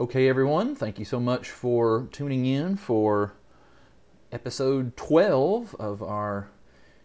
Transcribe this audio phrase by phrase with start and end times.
[0.00, 3.34] Okay, everyone, thank you so much for tuning in for
[4.32, 6.48] episode 12 of our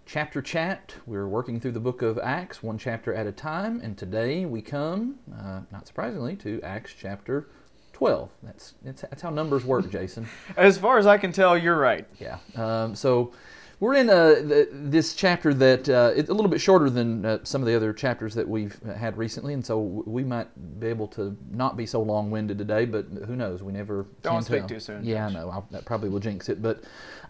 [0.05, 0.95] chapter chat.
[1.05, 4.61] We're working through the book of Acts, one chapter at a time, and today we
[4.61, 7.49] come, uh, not surprisingly, to Acts chapter
[7.91, 8.29] 12.
[8.41, 10.25] That's, that's, that's how numbers work, Jason.
[10.55, 12.07] As far as I can tell, you're right.
[12.21, 12.37] Yeah.
[12.55, 13.33] Um, so
[13.79, 17.39] we're in uh, the, this chapter that uh, it's a little bit shorter than uh,
[17.43, 20.47] some of the other chapters that we've had recently, and so we might
[20.79, 22.85] be able to not be so long-winded today.
[22.85, 23.61] But who knows?
[23.61, 24.69] We never Don't speak tell.
[24.69, 25.49] too soon, Yeah, I know.
[25.49, 26.61] I'll, that probably will jinx it.
[26.61, 26.83] But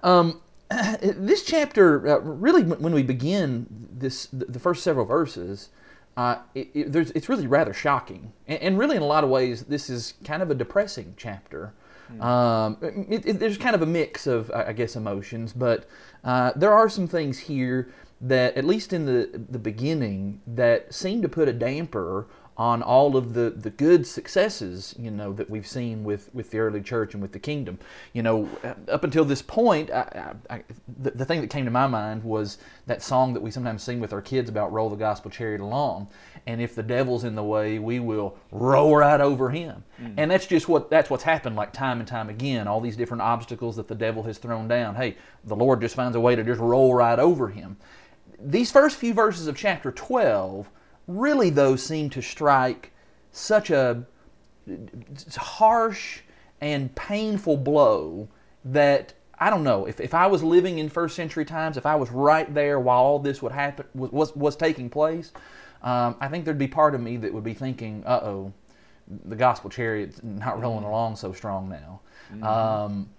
[0.04, 0.42] um,
[1.02, 5.70] this chapter, uh, really, when we begin this, the the first several verses.
[6.16, 9.30] Uh, it, it, there's, it's really rather shocking, and, and really, in a lot of
[9.30, 11.74] ways, this is kind of a depressing chapter.
[12.20, 12.78] Um,
[13.10, 15.88] it, it, there's kind of a mix of, I I guess, emotions, but
[16.24, 17.90] uh, there are some things here
[18.22, 23.16] that, at least in the the beginning, that seem to put a damper on all
[23.16, 27.14] of the, the good successes, you know, that we've seen with, with the early church
[27.14, 27.78] and with the kingdom.
[28.14, 28.50] You know,
[28.88, 30.64] up until this point, I, I, I,
[30.98, 34.00] the, the thing that came to my mind was that song that we sometimes sing
[34.00, 36.08] with our kids about roll the gospel chariot along.
[36.48, 39.84] And if the devil's in the way, we will roll right over him.
[40.02, 40.14] Mm.
[40.18, 42.68] And that's just what that's what's happened like time and time again.
[42.68, 44.96] All these different obstacles that the devil has thrown down.
[44.96, 47.78] Hey, the Lord just finds a way to just roll right over him
[48.40, 50.70] these first few verses of chapter 12
[51.08, 52.92] really though seem to strike
[53.32, 54.06] such a
[55.38, 56.20] harsh
[56.62, 58.28] and painful blow
[58.66, 61.96] that I don't know if, if I was living in first century times, if I
[61.96, 65.32] was right there while all this would happen was was, was taking place,
[65.84, 68.54] um, I think there'd be part of me that would be thinking, "Uh oh,
[69.26, 72.02] the gospel chariot's not rolling along so strong now."
[72.44, 73.10] Um,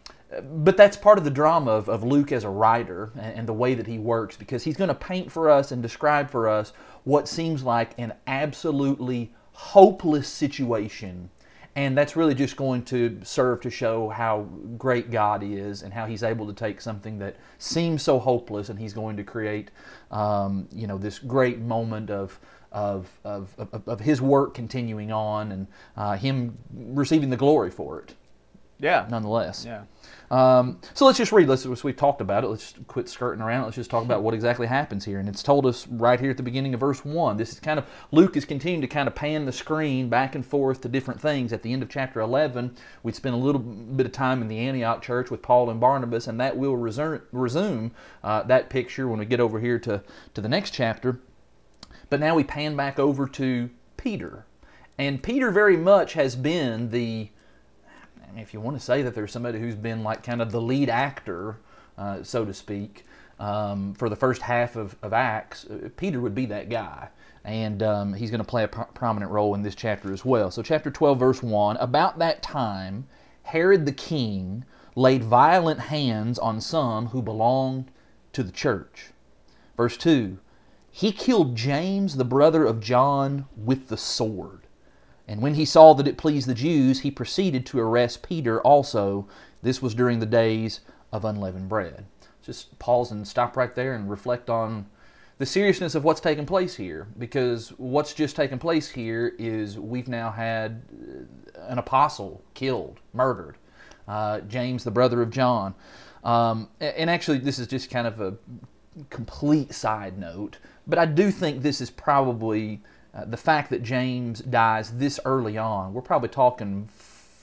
[0.43, 3.55] but that's part of the drama of, of Luke as a writer and, and the
[3.55, 6.73] way that he works because he's going to paint for us and describe for us
[7.09, 11.31] what seems like an absolutely hopeless situation.
[11.75, 14.43] And that's really just going to serve to show how
[14.77, 18.79] great God is and how He's able to take something that seems so hopeless and
[18.79, 19.71] He's going to create,
[20.11, 22.39] um, you know, this great moment of,
[22.73, 25.67] of, of, of, of His work continuing on and
[25.97, 28.15] uh, Him receiving the glory for it,
[28.79, 29.07] Yeah.
[29.09, 29.65] nonetheless.
[29.65, 29.85] Yeah.
[30.31, 31.49] Um, so let's just read.
[31.49, 32.49] Let's, we've talked about it.
[32.49, 33.65] Let's just quit skirting around.
[33.65, 35.21] Let's just talk about what exactly happens here.
[35.21, 37.39] And it's told us right here at the beginning of verse one.
[37.39, 40.45] This is kind of Luke is continuing to kind of pan the screen back and
[40.45, 41.53] forth to different things.
[41.53, 44.59] At the end of chapter eleven, we'd spend a little bit of time in the
[44.59, 49.19] Antioch church with Paul and Barnabas, and that will resume, resume uh, that picture when
[49.19, 50.03] we get over here to
[50.35, 51.21] to the next chapter.
[52.11, 54.45] But now we pan back over to Peter,
[54.99, 57.31] and Peter very much has been the
[58.41, 60.89] if you want to say that there's somebody who's been like kind of the lead
[60.89, 61.59] actor,
[61.97, 63.05] uh, so to speak,
[63.39, 67.09] um, for the first half of, of Acts, uh, Peter would be that guy.
[67.45, 70.51] And um, he's going to play a pro- prominent role in this chapter as well.
[70.51, 73.07] So, chapter 12, verse 1 About that time,
[73.43, 77.91] Herod the king laid violent hands on some who belonged
[78.33, 79.11] to the church.
[79.77, 80.39] Verse 2
[80.91, 84.67] He killed James, the brother of John, with the sword.
[85.29, 89.29] And when he saw that it pleased the Jews, he proceeded to arrest Peter also.
[89.63, 90.81] This was during the days
[91.13, 92.07] of unleavened bread.
[92.43, 94.87] Just pause and stop right there and reflect on
[95.37, 97.07] the seriousness of what's taken place here.
[97.19, 100.83] Because what's just taken place here is we've now had
[101.55, 103.59] uh, an apostle killed, murdered.
[104.09, 105.75] Uh, James, the brother of John.
[106.25, 108.35] Um, and actually, this is just kind of a
[109.11, 112.83] complete side note, but I do think this is probably
[113.15, 115.95] uh, the fact that James dies this early on.
[115.95, 116.89] We're probably talking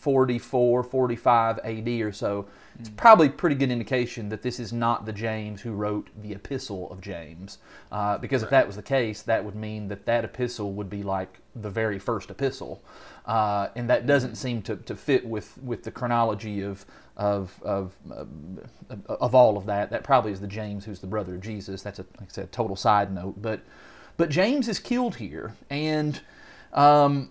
[0.05, 2.45] 44, 45 AD or so.
[2.79, 6.33] It's probably a pretty good indication that this is not the James who wrote the
[6.33, 7.57] Epistle of James.
[7.91, 11.01] Uh, because if that was the case, that would mean that that epistle would be
[11.01, 12.83] like the very first epistle.
[13.25, 16.85] Uh, and that doesn't seem to, to fit with, with the chronology of,
[17.17, 18.25] of, of, uh,
[19.07, 19.89] of all of that.
[19.89, 21.81] That probably is the James who's the brother of Jesus.
[21.81, 23.41] That's, a, like I said, total side note.
[23.41, 23.61] But,
[24.17, 25.53] but James is killed here.
[25.69, 26.19] And
[26.73, 27.29] um,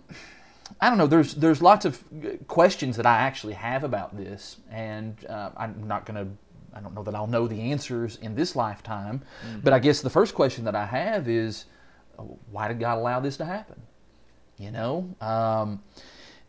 [0.81, 1.07] I don't know.
[1.07, 2.03] There's there's lots of
[2.47, 6.31] questions that I actually have about this, and uh, I'm not going to.
[6.77, 9.21] I don't know that I'll know the answers in this lifetime,
[9.63, 11.65] but I guess the first question that I have is,
[12.51, 13.81] why did God allow this to happen?
[14.57, 15.81] You know, um,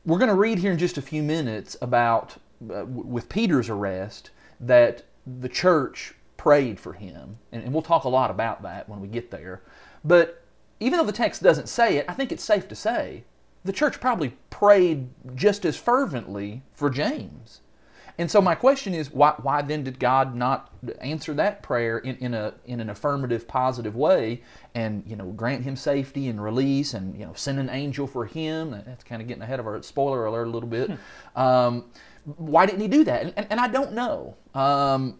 [0.05, 2.37] we're going to read here in just a few minutes about
[2.75, 5.05] uh, with Peter's arrest that
[5.39, 9.07] the church prayed for him, and, and we'll talk a lot about that when we
[9.07, 9.63] get there.
[10.07, 10.45] But
[10.79, 13.25] even though the text doesn't say it, I think it's safe to say
[13.65, 17.61] the church probably prayed just as fervently for James.
[18.19, 20.73] And so my question is, why, why then did God not
[21.03, 24.43] answer that prayer in, in a in an affirmative, positive way,
[24.75, 28.25] and you know grant him safety and release, and you know send an angel for
[28.25, 28.71] him?
[28.71, 30.93] That's kind of getting ahead of our spoiler alert a little bit.
[31.37, 31.91] um,
[32.25, 33.23] why didn't he do that?
[33.23, 34.37] And, and, and I don't know.
[34.55, 35.19] Um,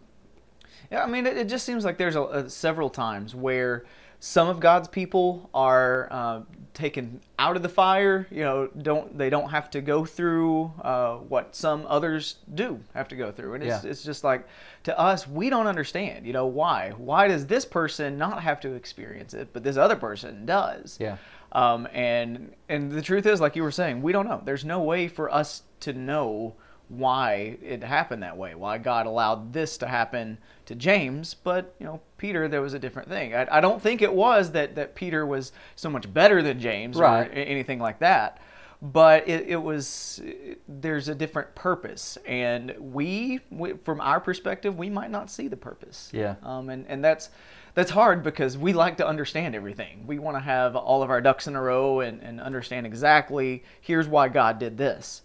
[0.91, 3.85] Yeah, I mean, it, it just seems like there's a, a, several times where
[4.19, 6.41] some of God's people are uh,
[6.73, 8.27] taken out of the fire.
[8.31, 13.07] You know, don't they don't have to go through uh, what some others do have
[13.09, 13.89] to go through, and it's Yeah.
[13.89, 14.47] it's just like
[14.83, 16.25] to us, we don't understand.
[16.25, 16.91] You know, why?
[16.97, 20.97] Why does this person not have to experience it, but this other person does?
[20.99, 21.17] Yeah.
[21.51, 24.41] Um, and and the truth is, like you were saying, we don't know.
[24.43, 26.55] There's no way for us to know
[26.89, 28.55] why it happened that way.
[28.55, 32.79] Why God allowed this to happen to James, but you know, Peter, there was a
[32.79, 33.35] different thing.
[33.35, 36.97] I, I don't think it was that that Peter was so much better than James
[36.97, 37.27] Right.
[37.27, 38.39] or anything like that.
[38.79, 40.21] But it, it was
[40.67, 45.57] there's a different purpose, and we, we, from our perspective, we might not see the
[45.57, 46.11] purpose.
[46.13, 46.35] Yeah.
[46.43, 47.31] Um, and and that's
[47.73, 50.05] that's hard because we like to understand everything.
[50.05, 53.63] We want to have all of our ducks in a row and, and understand exactly
[53.81, 55.23] here's why God did this.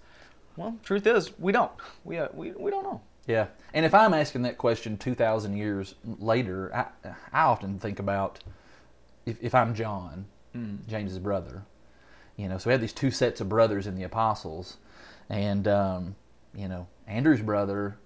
[0.56, 1.72] Well, truth is, we don't.
[2.04, 3.00] We, uh, we, we don't know.
[3.26, 8.00] Yeah, and if I'm asking that question two thousand years later, I, I often think
[8.00, 8.40] about
[9.24, 10.26] if, if I'm John,
[10.88, 11.62] James's brother.
[12.36, 14.78] You know, so we had these two sets of brothers in the apostles,
[15.28, 16.16] and um,
[16.54, 17.96] you know, Andrew's brother,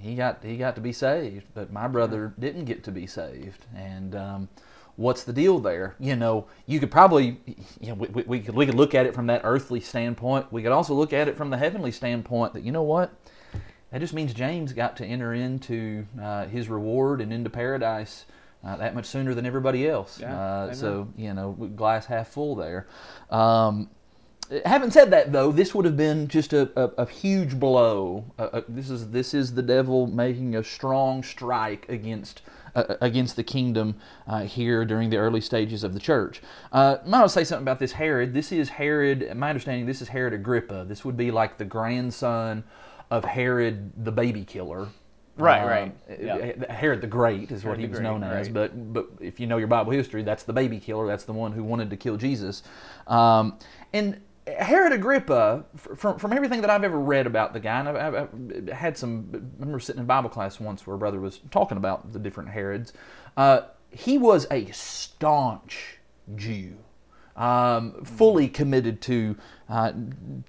[0.00, 3.66] he got he got to be saved, but my brother didn't get to be saved,
[3.76, 4.48] and um,
[4.96, 5.94] what's the deal there?
[5.98, 7.38] You know, you could probably,
[7.80, 10.52] you know, we, we, could we could look at it from that earthly standpoint.
[10.52, 12.54] We could also look at it from the heavenly standpoint.
[12.54, 13.12] That you know what,
[13.90, 18.26] that just means James got to enter into uh, his reward and into paradise
[18.64, 20.18] uh, that much sooner than everybody else.
[20.20, 22.86] Yeah, uh, so you know, glass half full there.
[23.30, 23.90] Um,
[24.64, 28.24] having said that, though, this would have been just a, a, a huge blow.
[28.38, 32.42] Uh, uh, this is this is the devil making a strong strike against
[32.76, 33.96] uh, against the kingdom
[34.28, 36.42] uh, here during the early stages of the church.
[36.72, 38.34] Uh, I might to say something about this Herod.
[38.34, 39.34] This is Herod.
[39.34, 40.84] My understanding, this is Herod Agrippa.
[40.86, 42.62] This would be like the grandson
[43.10, 44.88] of Herod the baby killer.
[45.38, 45.94] Right, Um, right.
[46.10, 46.72] uh, Yeah.
[46.72, 48.54] Herod the Great is what he was Great, known as, right.
[48.54, 51.06] but but if you know your Bible history, that's the baby killer.
[51.06, 52.62] That's the one who wanted to kill Jesus.
[53.06, 53.58] Um,
[53.92, 57.96] and Herod Agrippa, from from everything that I've ever read about the guy, and I've,
[57.96, 59.30] I've, I've had some.
[59.32, 62.50] I remember sitting in Bible class once where a brother was talking about the different
[62.50, 62.92] Herods.
[63.36, 65.98] Uh, he was a staunch
[66.36, 66.76] Jew
[67.36, 69.36] um, fully committed to,
[69.68, 69.92] uh,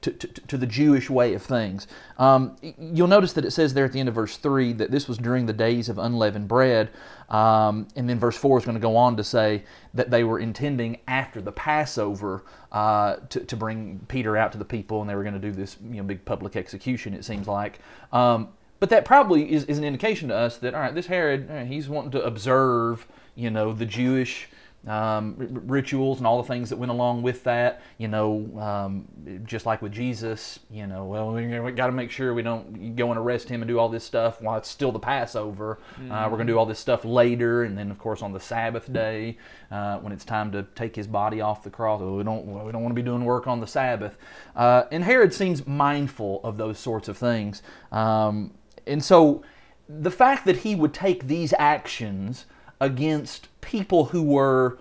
[0.02, 1.88] to, to to the Jewish way of things.
[2.18, 5.08] Um, you'll notice that it says there at the end of verse three that this
[5.08, 6.90] was during the days of unleavened bread,
[7.30, 9.64] um, and then verse four is going to go on to say
[9.94, 14.66] that they were intending after the Passover uh, to, to bring Peter out to the
[14.66, 17.14] people, and they were going to do this you know big public execution.
[17.14, 17.80] It seems like.
[18.14, 18.50] Um,
[18.80, 21.66] but that probably is, is an indication to us that all right, this Herod, eh,
[21.66, 24.50] he's wanting to observe, you know, the Jewish
[24.88, 25.36] um,
[25.66, 27.82] rituals and all the things that went along with that.
[27.98, 29.08] You know, um,
[29.46, 33.10] just like with Jesus, you know, well, we, got to make sure we don't go
[33.10, 35.80] and arrest him and do all this stuff while it's still the Passover.
[36.10, 38.40] Uh, we're going to do all this stuff later, and then of course on the
[38.40, 39.38] Sabbath day
[39.72, 42.02] uh, when it's time to take his body off the cross.
[42.02, 44.18] oh, We don't we don't want to be doing work on the Sabbath.
[44.56, 47.62] Uh, and Herod seems mindful of those sorts of things.
[47.92, 48.54] Um,
[48.86, 49.44] and so
[49.90, 52.46] the fact that he would take these actions
[52.80, 54.78] against people who were,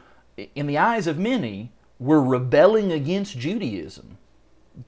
[0.55, 4.19] in the eyes of many, were rebelling against Judaism.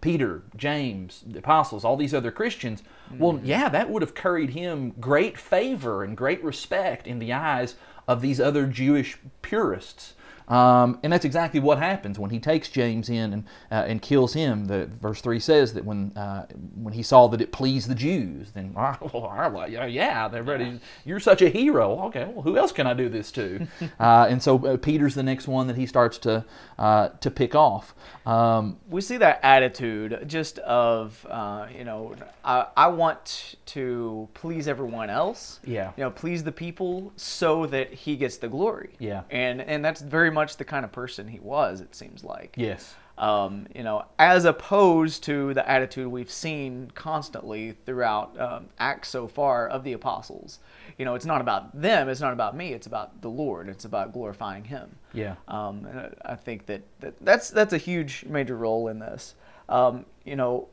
[0.01, 2.83] Peter, James, the apostles, all these other Christians.
[3.11, 3.41] Well, mm.
[3.45, 8.21] yeah, that would have carried him great favor and great respect in the eyes of
[8.21, 10.15] these other Jewish purists.
[10.49, 14.33] Um, and that's exactly what happens when he takes James in and, uh, and kills
[14.35, 14.65] him.
[14.65, 18.53] The verse three says that when uh, when he saw that it pleased the Jews,
[18.53, 20.81] then well, yeah, yeah, they're ready.
[21.05, 22.01] You're such a hero.
[22.07, 23.67] Okay, well, who else can I do this to?
[24.01, 26.45] uh, and so uh, Peter's the next one that he starts to
[26.79, 27.95] uh, to pick off.
[28.25, 32.15] Um, we see that attitude just of uh, you know
[32.45, 35.93] I, I want to please everyone else Yeah.
[35.97, 39.23] you know please the people so that he gets the glory Yeah.
[39.31, 42.95] and and that's very much the kind of person he was it seems like yes.
[43.19, 49.27] um, you know as opposed to the attitude we've seen constantly throughout um, acts so
[49.27, 50.59] far of the apostles
[50.99, 53.85] you know it's not about them it's not about me it's about the lord it's
[53.85, 55.35] about glorifying him Yeah.
[55.49, 55.87] um,
[56.25, 59.35] I think that, that that's that's a huge major role in this.
[59.69, 60.69] Um, you know,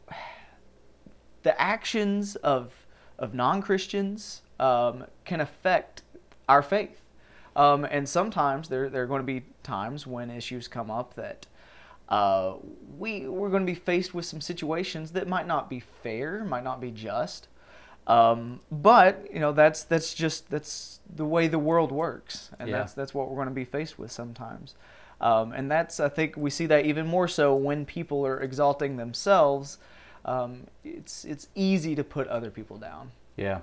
[1.43, 2.73] the actions of
[3.17, 6.01] of non Christians um, can affect
[6.47, 7.01] our faith,
[7.55, 11.47] um, and sometimes there there are going to be times when issues come up that.
[12.07, 12.57] Uh,
[12.99, 16.63] we we're going to be faced with some situations that might not be fair, might
[16.63, 17.47] not be just,
[18.05, 22.77] Um, but you know that's that's just that's the way the world works, and Yeah.
[22.77, 24.75] that's that's what we're going to be faced with sometimes.
[25.19, 28.97] Um, and that's I think we see that even more so when people are exalting
[28.97, 29.79] themselves.
[30.25, 33.11] Um, it's it's easy to put other people down.
[33.35, 33.61] Yeah.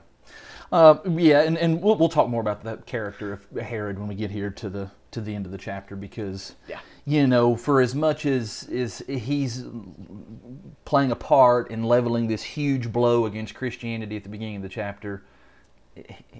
[0.70, 4.14] Uh, yeah, and, and we'll, we'll talk more about that character of Herod when we
[4.14, 6.80] get here to the to the end of the chapter because Yeah.
[7.04, 9.66] you know for as much as is he's
[10.86, 14.68] playing a part in leveling this huge blow against Christianity at the beginning of the
[14.70, 15.22] chapter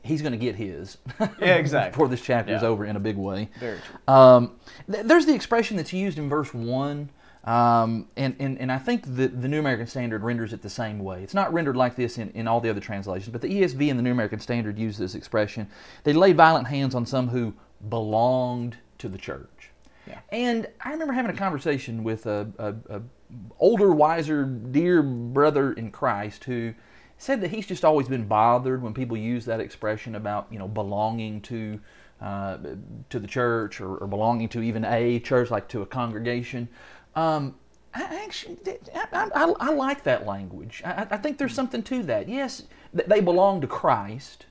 [0.02, 1.90] he's going to get his Yeah, exactly.
[1.90, 4.14] before this chapter is over in a big way Very true.
[4.14, 4.52] um,
[4.90, 7.10] th- there's the expression that's used in verse 1,
[7.44, 11.00] um, and, and, and I think the, the New American Standard renders it the same
[11.00, 11.22] way.
[11.22, 13.98] It's not rendered like this in, in all the other translations, but the ESV and
[13.98, 15.68] the New American Standard use this expression.
[16.04, 17.54] They laid violent hands on some who
[17.88, 19.70] belonged to the church.
[20.06, 20.20] Yeah.
[20.30, 23.02] And I remember having a conversation with a, a, a
[23.58, 26.74] older, wiser, dear brother in Christ who
[27.18, 30.66] said that he's just always been bothered when people use that expression about you know
[30.66, 31.80] belonging to
[32.20, 32.56] uh,
[33.10, 36.68] to the church or, or belonging to even a church, like to a congregation.
[37.14, 37.56] Um,
[37.94, 38.58] I actually,
[38.94, 40.82] I, I, I like that language.
[40.84, 42.28] I, I think there's something to that.
[42.28, 44.46] Yes, they belong to Christ.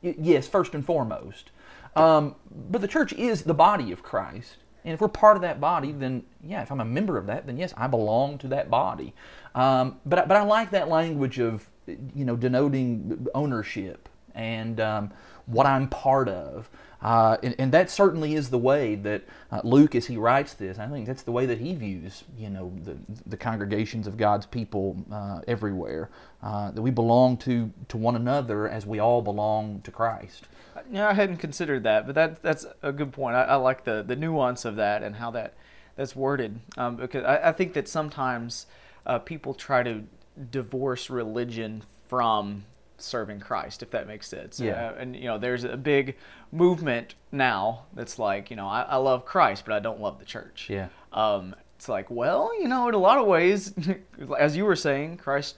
[0.00, 1.50] Yes, first and foremost.
[1.96, 2.36] Um,
[2.70, 4.56] but the church is the body of Christ.
[4.84, 7.46] And if we're part of that body, then yeah, if I'm a member of that,
[7.46, 9.14] then yes, I belong to that body.
[9.54, 15.10] Um, but, I- but I like that language of, you know, denoting ownership and um,
[15.46, 16.68] what I'm part of.
[17.04, 20.78] Uh, and, and that certainly is the way that uh, Luke, as he writes this,
[20.78, 22.96] I think that's the way that he views, you know, the,
[23.26, 26.08] the congregations of God's people uh, everywhere.
[26.42, 30.46] Uh, that we belong to, to one another as we all belong to Christ.
[30.90, 33.36] Yeah, I hadn't considered that, but that that's a good point.
[33.36, 35.54] I, I like the, the nuance of that and how that
[35.96, 38.66] that's worded um, because I, I think that sometimes
[39.06, 40.04] uh, people try to
[40.50, 42.64] divorce religion from
[42.98, 44.60] serving Christ, if that makes sense.
[44.60, 44.90] Yeah.
[44.90, 46.16] Uh, and you know, there's a big
[46.52, 50.24] movement now that's like, you know, I, I love Christ, but I don't love the
[50.24, 50.68] church.
[50.70, 50.88] Yeah.
[51.12, 53.74] Um, it's like, well, you know, in a lot of ways,
[54.38, 55.56] as you were saying, Christ's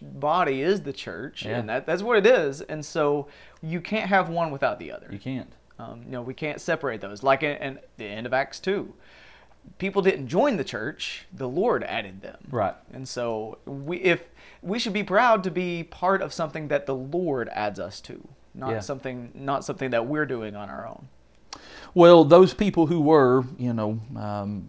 [0.00, 1.58] body is the church, Yeah.
[1.58, 2.62] and that, that's what it is.
[2.62, 3.28] And so
[3.62, 5.08] you can't have one without the other.
[5.10, 5.52] You can't.
[5.78, 7.22] Um, you know, we can't separate those.
[7.22, 8.92] Like in, in the end of Acts 2,
[9.76, 12.38] people didn't join the church, the Lord added them.
[12.50, 12.74] Right.
[12.92, 14.22] And so we if
[14.62, 18.26] we should be proud to be part of something that the Lord adds us to,
[18.54, 18.80] not Yeah.
[18.80, 21.08] something not something that we're doing on our own.
[21.94, 24.66] Well, those people who were, you know, um,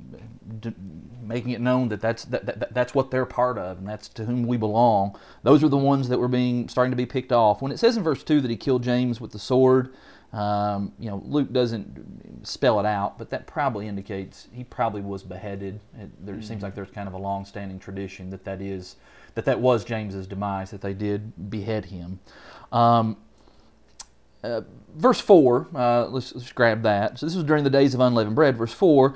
[0.59, 0.73] d-
[1.21, 4.25] making it known that that's that, that, that's what they're part of, and that's to
[4.25, 5.17] whom we belong.
[5.43, 7.61] Those are the ones that were being starting to be picked off.
[7.61, 9.93] When it says in verse two that he killed James with the sword,
[10.31, 15.23] um, you know, Luke doesn't spell it out, but that probably indicates he probably was
[15.23, 15.79] beheaded.
[15.99, 18.95] It, there seems like there's kind of a long-standing tradition that that is
[19.39, 22.19] that that was James's demise, that they did behead him.
[22.73, 23.15] Um,
[24.43, 24.61] uh,
[24.93, 27.17] verse 4, uh, let's, let's grab that.
[27.17, 28.57] So this was during the days of unleavened bread.
[28.57, 29.15] Verse 4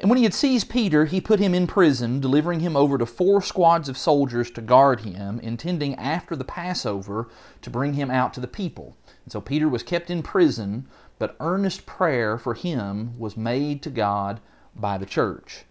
[0.00, 3.06] And when he had seized Peter, he put him in prison, delivering him over to
[3.06, 7.28] four squads of soldiers to guard him, intending after the Passover
[7.62, 8.96] to bring him out to the people.
[9.24, 10.88] And so Peter was kept in prison,
[11.20, 14.40] but earnest prayer for him was made to God
[14.74, 15.62] by the church.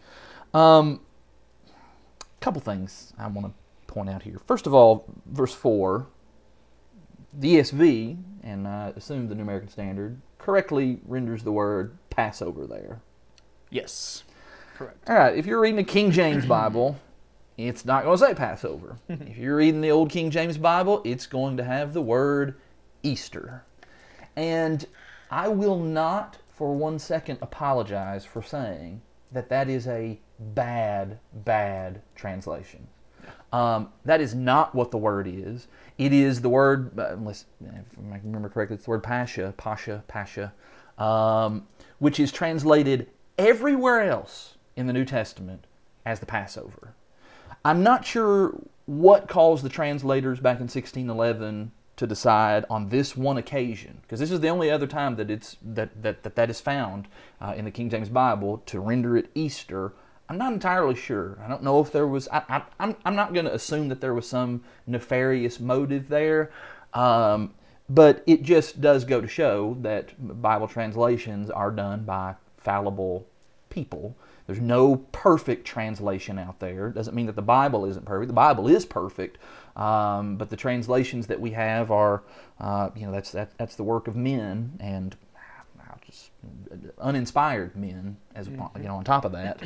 [0.54, 1.02] Um,
[2.40, 3.54] couple things I want to
[3.90, 4.40] point out here.
[4.48, 6.08] First of all, verse 4
[7.34, 13.02] the ESV, and I assume the New American Standard, correctly renders the word Passover there.
[13.70, 14.24] Yes.
[14.76, 15.10] Correct.
[15.10, 17.00] All right, if you're reading the King James Bible,
[17.58, 18.98] it's not going to say Passover.
[19.10, 22.56] if you're reading the Old King James Bible, it's going to have the word
[23.04, 23.64] Easter.
[24.36, 24.86] And
[25.30, 32.02] I will not for one second apologize for saying that that is a bad, bad
[32.16, 32.88] translation.
[33.52, 35.68] Um, that is not what the word is.
[35.98, 40.04] It is the word, uh, unless if I remember correctly, it's the word pasha, pasha,
[40.08, 40.54] pasha,
[40.98, 45.66] um, which is translated everywhere else in the New Testament
[46.06, 46.94] as the Passover.
[47.66, 53.38] I'm not sure what caused the translators back in 1611 to decide on this one
[53.38, 56.62] occasion, because this is the only other time that it's that that that, that is
[56.62, 57.10] found
[57.42, 59.92] uh, in the King James Bible to render it Easter.
[60.30, 61.40] I'm not entirely sure.
[61.44, 62.28] I don't know if there was.
[62.28, 66.52] I, I, I'm I'm not going to assume that there was some nefarious motive there,
[66.94, 67.56] um,
[67.90, 73.26] but it just does go to show that Bible translations are done by fallible
[73.72, 74.16] people.
[74.46, 76.90] There's no perfect translation out there.
[76.90, 78.28] Doesn't mean that the Bible isn't perfect.
[78.28, 79.40] The Bible is perfect,
[79.76, 82.24] um, but the translations that we have are,
[82.60, 85.16] uh, you know, that's that, that's the work of men and
[87.00, 88.18] uninspired men.
[88.36, 89.62] As you know, on top of that,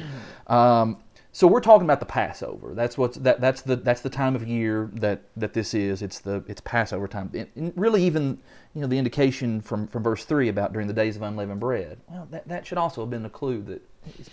[0.48, 0.98] um,
[1.36, 2.76] so we're talking about the Passover.
[2.76, 6.04] That's what's that, that's the that's the time of year that, that this is.
[6.04, 7.32] It's the it's Passover time.
[7.34, 8.38] And really, even
[8.76, 12.00] you know the indication from, from verse three about during the days of unleavened bread.
[12.08, 13.82] Well, that, that should also have been a clue that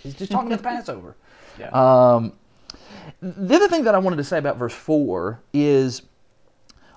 [0.02, 1.16] he's just talking about the Passover.
[1.58, 1.70] Yeah.
[1.70, 2.34] Um,
[3.22, 6.02] the other thing that I wanted to say about verse four is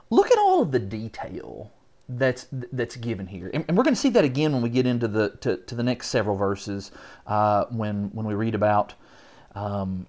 [0.09, 1.71] look at all of the detail
[2.09, 4.85] that's that's given here, and, and we're going to see that again when we get
[4.85, 6.91] into the to, to the next several verses
[7.27, 8.93] uh, when when we read about.
[9.55, 10.07] Um,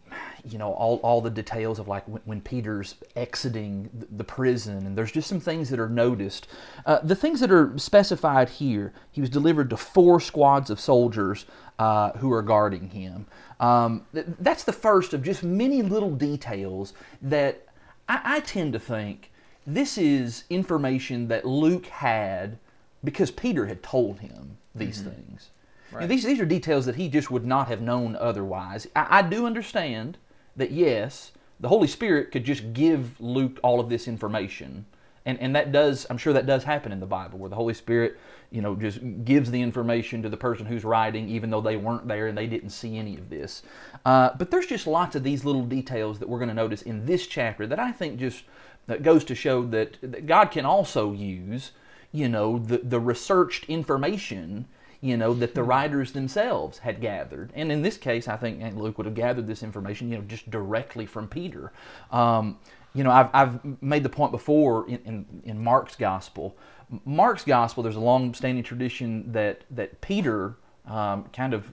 [0.49, 4.97] you know all, all the details of like when, when Peter's exiting the, prison, and
[4.97, 6.47] there's just some things that are noticed.
[6.87, 11.47] Uh, the things that are specified here, he was delivered to four squads of soldiers
[11.79, 13.27] uh, who are guarding him.
[13.61, 17.67] Um, th- that's the first of just many little details that
[18.09, 19.31] I, I tend to think
[19.67, 22.59] this is information that Luke had
[23.03, 25.51] because Peter had told him these things.
[25.91, 26.09] You know, Right.
[26.09, 28.89] these, these are details that he just would not have known otherwise.
[28.97, 30.19] I, I do understand
[30.57, 31.31] that, yes,
[31.61, 34.87] the Holy Spirit could just give Luke all of this information.
[35.25, 37.75] And, and that does, I'm sure that does happen in the Bible, where the Holy
[37.75, 38.19] Spirit,
[38.51, 42.09] you know, just gives the information to the person who's writing, even though they weren't
[42.09, 43.63] there and they didn't see any of this.
[44.05, 47.07] Uh, but there's just lots of these little details that we're going to notice in
[47.07, 48.43] this chapter that I think just
[48.87, 51.73] that goes to show that, that God can also use,
[52.13, 54.67] you know, the, the researched information
[55.05, 57.53] you know, that the writers themselves had gathered.
[57.55, 60.25] And in this case, I think Aunt Luke would have gathered this information, you know,
[60.25, 61.75] just directly from Peter.
[62.11, 62.59] Um,
[62.95, 66.57] you know, I've, I've made the point before in, in, in Mark's gospel.
[67.05, 71.73] Mark's gospel, there's a long-standing tradition that that Peter um, kind of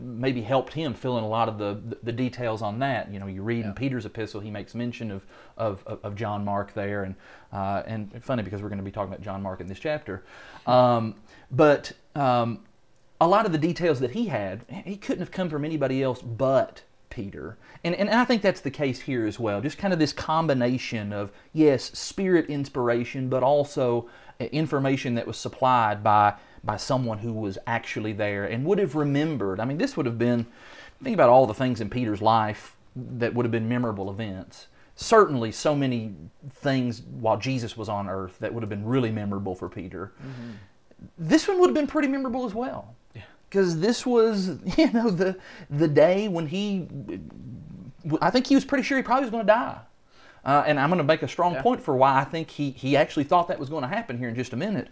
[0.00, 3.12] maybe helped him fill in a lot of the, the details on that.
[3.12, 5.26] You know, you read in Peter's epistle, he makes mention of,
[5.56, 7.14] of, of- John Mark there, and
[7.52, 10.22] uh, and funny because we're going to be talking about John Mark in this chapter.
[10.66, 11.16] Um,
[11.50, 12.60] but um,
[13.20, 16.22] a lot of the details that he had, he couldn't have come from anybody else
[16.22, 17.58] but Peter.
[17.84, 19.60] And, and I think that's the case here as well.
[19.60, 24.08] Just kind of this combination of, yes, spirit inspiration, but also
[24.40, 29.60] information that was supplied by, by someone who was actually there and would have remembered.
[29.60, 30.46] I mean, this would have been,
[31.02, 34.68] think about all the things in Peter's life that would have been memorable events.
[34.94, 36.14] Certainly, so many
[36.50, 40.50] things while Jesus was on earth that would have been really memorable for Peter mm-hmm.
[41.18, 42.94] this one would have been pretty memorable as well.
[43.48, 45.36] Because this was, you know, the
[45.68, 46.88] the day when he,
[48.20, 49.80] I think he was pretty sure he probably was going to die.
[50.44, 51.62] Uh, and I'm going to make a strong Yeah.
[51.62, 54.28] point for why I think he, he actually thought that was going to happen here
[54.28, 54.88] in just a minute.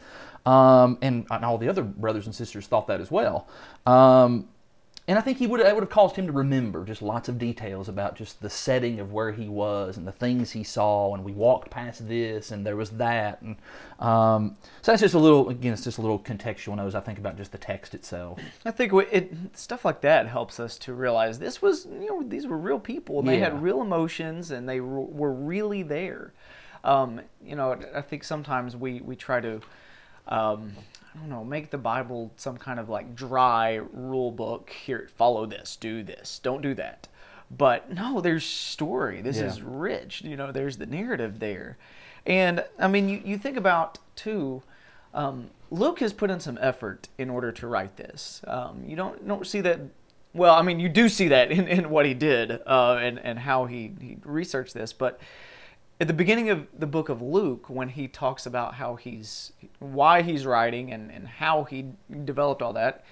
[0.46, 3.48] Um, and, and all the other brothers and sisters thought that as well.
[3.86, 4.48] Um,
[5.10, 7.36] and I think he would that would have caused him to remember just lots of
[7.36, 11.12] details about just the setting of where he was and the things he saw.
[11.12, 13.42] And we walked past this, and there was that.
[13.42, 13.56] And
[13.98, 17.00] um, so that's just a little again, it's just a little contextual note as I
[17.00, 18.38] think about just the text itself.
[18.64, 22.46] I think it stuff like that helps us to realize this was you know these
[22.46, 23.46] were real people and they Yeah.
[23.50, 26.32] had real emotions and they were really there.
[26.84, 29.60] Um, you know, I think sometimes we we try to.
[30.28, 30.72] Um,
[31.14, 34.70] I don't know, make the Bible some kind of like dry rule book.
[34.70, 37.08] Here, follow this, do this, don't do that.
[37.50, 39.20] But no, there's story.
[39.22, 39.46] This Yeah.
[39.46, 40.22] is rich.
[40.22, 41.78] You know, there's the narrative there.
[42.24, 44.62] And I mean, you, you think about too,
[45.12, 48.40] um, Luke has put in some effort in order to write this.
[48.46, 49.80] Um, you don't don't see that.
[50.32, 53.36] Well, I mean, you do see that in, in what he did uh, and and
[53.38, 55.18] how he, he researched this, but
[56.00, 60.22] at the beginning of the book of Luke, when he talks about how he's, why
[60.22, 61.86] he's writing and, and how he
[62.24, 63.04] developed all that,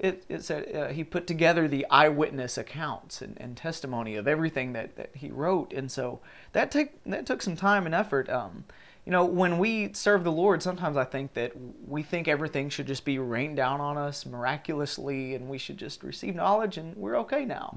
[0.00, 4.72] it, it said uh, he put together the eyewitness accounts and, and testimony of everything
[4.72, 5.72] that, that he wrote.
[5.72, 6.18] And so
[6.52, 8.28] that, take, that took some time and effort.
[8.28, 8.64] Um,
[9.04, 11.52] you know, when we serve the Lord, sometimes I think that
[11.88, 16.04] we think everything should just be rained down on us miraculously and we should just
[16.04, 17.76] receive knowledge and we're okay now.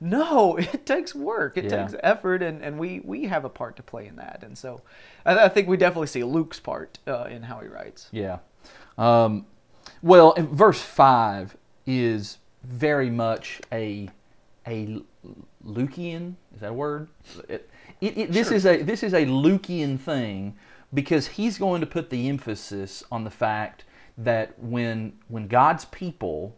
[0.00, 1.82] No, it takes work, it Yeah.
[1.86, 4.44] takes effort, and, and we, we have a part to play in that.
[4.44, 4.82] And so
[5.26, 8.08] I, I think we definitely see Luke's part uh, in how he writes.
[8.12, 8.38] Yeah.
[8.96, 9.46] Um,
[10.02, 11.56] well, verse five
[11.86, 14.08] is very much a
[14.66, 15.00] a
[15.64, 16.36] Lucian.
[16.54, 17.08] Is that a word?
[17.48, 17.69] It,
[18.00, 18.56] it, it, this Sure.
[18.56, 20.56] is a this is a Lucian thing
[20.92, 23.84] because he's going to put the emphasis on the fact
[24.18, 26.56] that when when God's people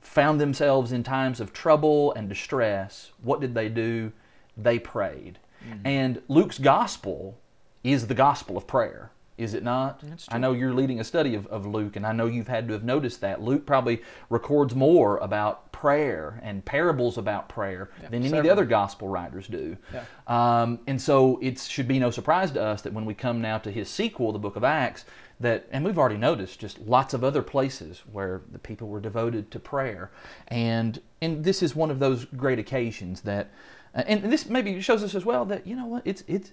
[0.00, 4.12] found themselves in times of trouble and distress, what did they do?
[4.56, 5.38] They prayed.
[5.66, 5.86] Mm-hmm.
[5.86, 7.38] And Luke's gospel
[7.84, 9.10] is the gospel of prayer.
[9.40, 10.02] Is it not?
[10.28, 12.74] I know you're leading a study of, of Luke, and I know you've had to
[12.74, 13.40] have noticed that.
[13.40, 18.66] Luke probably records more about prayer and parables about prayer than any of the other
[18.66, 19.78] gospel writers do.
[19.94, 20.04] Yeah.
[20.26, 23.56] Um, and so it should be no surprise to us that when we come now
[23.58, 25.06] to his sequel, the book of Acts,
[25.40, 29.50] that, and we've already noticed just lots of other places where the people were devoted
[29.52, 30.10] to prayer.
[30.48, 33.50] And, and this is one of those great occasions that,
[33.94, 36.52] uh, and this maybe shows us as well that, you know what, it's, it's,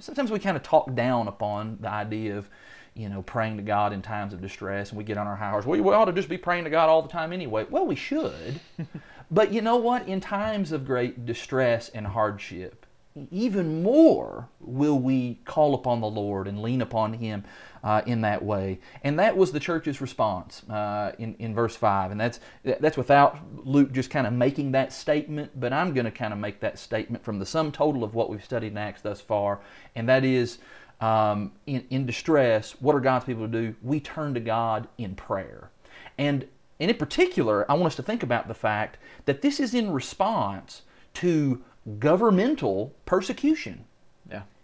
[0.00, 2.48] sometimes we kind of talk down upon the idea of,
[2.94, 5.50] you know, praying to God in times of distress, and we get on our high
[5.50, 5.66] horse.
[5.66, 7.66] We, we ought to just be praying to God all the time anyway.
[7.68, 8.60] Well, we should.
[9.30, 10.08] but you know what?
[10.08, 12.86] In times of great distress and hardship,
[13.30, 17.44] even more will we call upon the Lord and lean upon Him
[17.82, 18.80] uh, in that way.
[19.02, 22.10] And that was the church's response uh, in, in verse 5.
[22.10, 26.10] And that's, that's without Luke just kind of making that statement, but I'm going to
[26.10, 29.02] kind of make that statement from the sum total of what we've studied in Acts
[29.02, 29.60] thus far.
[29.94, 30.58] And that is
[31.00, 33.74] um, in, in distress, what are God's people to do?
[33.82, 35.70] We turn to God in prayer.
[36.16, 36.46] And,
[36.80, 39.92] and in particular, I want us to think about the fact that this is in
[39.92, 40.82] response
[41.14, 41.62] to
[41.98, 43.84] governmental persecution.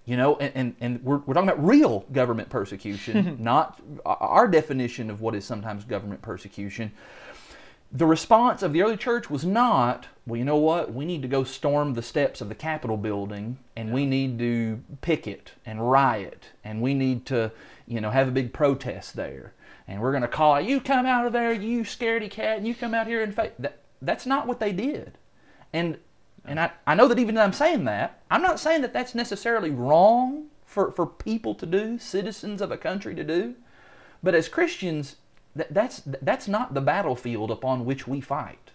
[0.05, 0.11] Yeah.
[0.11, 5.11] You know, and, and, and we're, we're talking about real government persecution, not our definition
[5.11, 6.93] of what is sometimes government persecution.
[7.91, 11.29] The response of the early church was not, well, you know what, we need to
[11.29, 16.47] go storm the steps of the Capitol building and we need to picket and riot
[16.65, 17.53] and we need to,
[17.87, 19.53] you know, have a big protest there.
[19.87, 22.67] And we're going to call out, you come out of there, you scaredy cat, and
[22.67, 23.55] you come out here and fight.
[23.61, 25.19] That, that's not what they did.
[25.73, 25.99] And
[26.45, 29.15] and I, I know that even though I'm saying that, I'm not saying that that's
[29.15, 33.55] necessarily wrong for, for people to do, citizens of a country to do.
[34.23, 35.17] But as Christians,
[35.57, 38.73] that, that's, that's not the battlefield upon which we fight.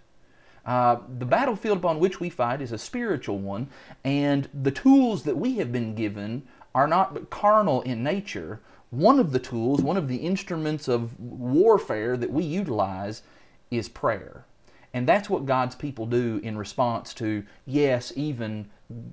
[0.66, 3.68] Uh, the battlefield upon which we fight is a spiritual one,
[4.04, 6.44] and the tools that we have been given
[6.76, 8.60] are not carnal in nature.
[8.92, 13.24] One of the tools, one of the instruments of warfare that we utilize
[13.72, 14.46] is prayer.
[14.94, 18.70] And that's what God's people do in response to, yes, even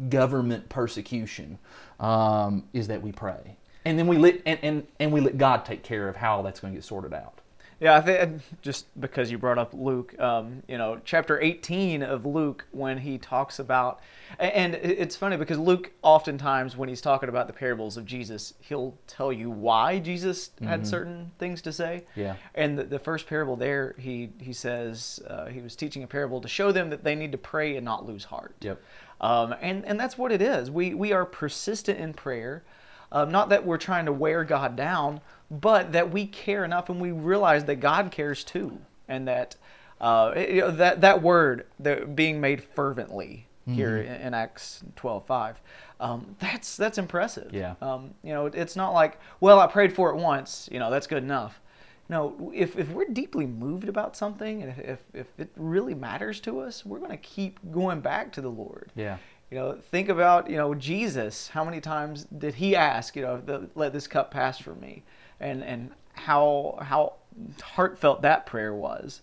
[0.09, 1.59] government persecution,
[2.01, 3.57] um, is that we pray.
[3.85, 6.61] And then we let and, and, and we let God take care of how that's
[6.61, 7.41] going to get sorted out.
[7.79, 12.25] Yeah, I think just because you brought up Luke, um, you know, chapter 18 of
[12.25, 14.01] Luke, when he talks about,
[14.39, 18.97] and it's funny because Luke, oftentimes, when he's talking about the parables of Jesus, he'll
[19.07, 22.05] tell you why Jesus had certain things to say.
[22.15, 22.37] Yeah.
[22.55, 26.41] And the, the first parable there, he he says uh, he was teaching a parable
[26.41, 28.55] to show them that they need to pray and not lose heart.
[28.61, 28.81] Yep.
[29.21, 30.71] Um, and and that's what it is.
[30.71, 32.65] We we are persistent in prayer.
[33.13, 37.01] Um, not that we're trying to wear God down, but that we care enough and
[37.01, 39.57] we realize that God cares too, and that
[40.01, 45.27] uh, you know, that that word that being made fervently here in, in Acts twelve
[45.27, 45.61] five,
[45.99, 47.53] um, that's that's impressive.
[47.53, 47.75] Yeah.
[47.81, 51.07] Um, you know, it's not like well I prayed for it once, you know that's
[51.07, 51.61] good enough.
[52.09, 56.61] No, if, if we're deeply moved about something and if, if it really matters to
[56.61, 58.93] us, we're going to keep going back to the Lord.
[58.95, 59.17] Yeah.
[59.51, 61.49] You know, think about, you know, Jesus.
[61.49, 65.05] How many times did he ask, you know, the, let this cup pass from me?
[65.39, 67.15] And and how how
[67.63, 69.21] heartfelt that prayer was.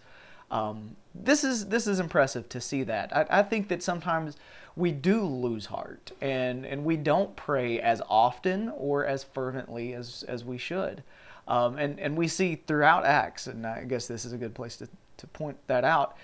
[0.51, 3.15] Um, this is this is impressive to see that.
[3.15, 4.37] I, I think that sometimes
[4.75, 10.23] we do lose heart and and we don't pray as often or as fervently as
[10.27, 11.03] as we should.
[11.47, 14.77] Um, and and we see throughout Acts, and I guess this is a good place
[14.77, 16.17] to to point that out.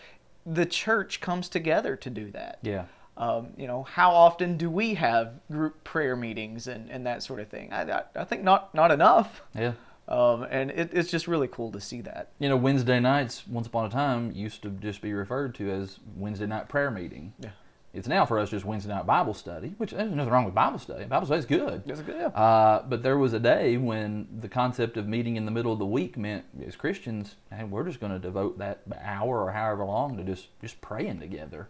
[0.46, 2.60] The church comes together to do that.
[2.62, 2.86] Yeah.
[3.20, 7.42] Um, you know, how often do we have group prayer meetings and, and that sort
[7.42, 7.72] of thing?
[7.74, 9.44] I, I, I think not not enough.
[9.54, 9.74] Yeah.
[10.08, 12.30] Um, and it, it's just really cool to see that.
[12.40, 16.00] You know, Wednesday nights, once upon a time, used to just be referred to as
[16.16, 17.34] Wednesday night prayer meeting.
[17.40, 17.50] Yeah.
[17.94, 20.80] It's now for us just Wednesday night Bible study, which there's nothing wrong with Bible
[20.80, 21.06] study.
[21.06, 21.84] Bible study is good.
[21.86, 22.16] That's good.
[22.16, 22.28] Yeah.
[22.28, 25.80] Uh, but there was a day when the concept of meeting in the middle of
[25.80, 29.86] the week meant, as Christians, hey, we're just going to devote that hour or however
[29.86, 31.68] long to just just praying together,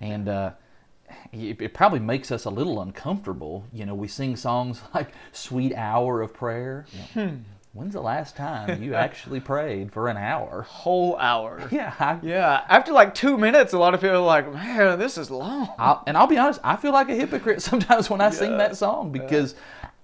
[0.00, 0.50] and uh,
[1.32, 3.64] it, it probably makes us a little uncomfortable.
[3.72, 7.36] You know, we sing songs like "Sweet Hour of Prayer." You know, hmm.
[7.74, 10.62] When's the last time you actually prayed for an hour?
[10.62, 11.66] Whole hour.
[11.72, 12.64] Yeah, I, Yeah.
[12.68, 15.70] After like two minutes, a lot of people are like, man, this is long.
[15.78, 18.76] I'll, and I'll be honest, I feel like a hypocrite sometimes when I sing that
[18.76, 19.54] song because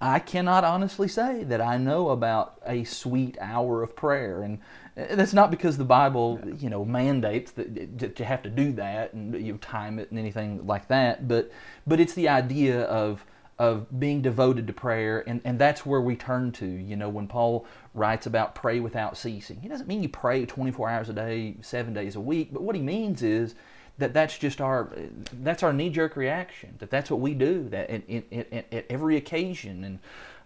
[0.00, 4.60] I cannot honestly say that I know about a sweet hour of prayer, and
[4.98, 9.12] that's not because the Bible, you know, mandates that, that you have to do that
[9.12, 11.28] and you time it and anything like that.
[11.28, 11.52] But
[11.86, 13.24] but it's the idea of
[13.58, 16.66] of being devoted to prayer, and, and that's where we turn to.
[16.66, 20.88] You know, when Paul writes about pray without ceasing, he doesn't mean you pray 24
[20.88, 23.54] hours a day, seven days a week, but what he means is
[23.98, 24.92] that that's just our
[25.32, 26.74] that's our knee jerk reaction.
[26.78, 27.68] That that's what we do.
[27.68, 29.98] That in, in, in, at every occasion and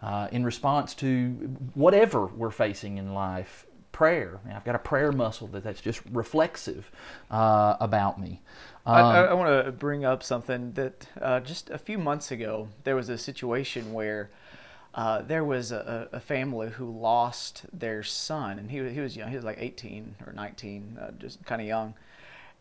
[0.02, 1.30] uh, in response to
[1.74, 4.40] whatever we're facing in life, prayer.
[4.52, 6.90] I've got a prayer muscle that that's just reflexive
[7.30, 8.40] uh, about me.
[8.84, 12.68] Um, I, I want to bring up something that uh, just a few months ago
[12.84, 14.30] there was a situation where.
[14.94, 19.30] Uh, there was a, a, family who lost their son, and he, he was young.
[19.30, 21.94] He was like 18 or 19, uh, just kind of young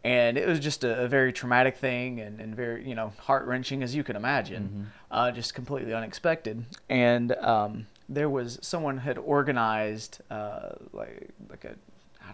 [0.04, 3.46] and it was just a, a very traumatic thing and, and very you know heart
[3.46, 4.84] wrenching as you can imagine, mm-hmm.
[5.12, 6.65] uh, just completely unexpected.
[6.89, 11.76] And um, there was someone had organized uh, like like a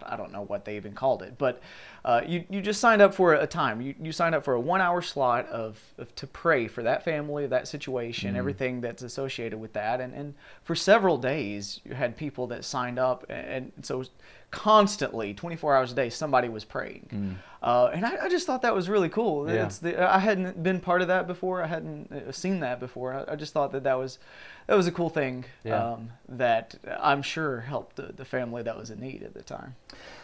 [0.06, 1.60] I don't know what they even called it, but
[2.04, 3.80] uh, you, you just signed up for a time.
[3.80, 7.04] You, you signed up for a one hour slot of, of to pray for that
[7.04, 10.00] family, that situation, mm everything that's associated with that.
[10.00, 13.24] And, and for several days, you had people that signed up.
[13.28, 14.04] And, and so
[14.50, 17.08] constantly, 24 hours a day, somebody was praying.
[17.12, 17.34] Mm.
[17.62, 19.50] Uh, and I, I, just thought that was really cool.
[19.50, 19.68] Yeah.
[19.68, 21.62] The, I hadn't been part of that before.
[21.62, 23.12] I hadn't uh, seen that before.
[23.12, 24.18] I, I just thought that that was
[24.68, 25.92] that was a cool thing yeah.
[25.92, 29.74] um, that I'm sure helped the, the family that was in need at the time.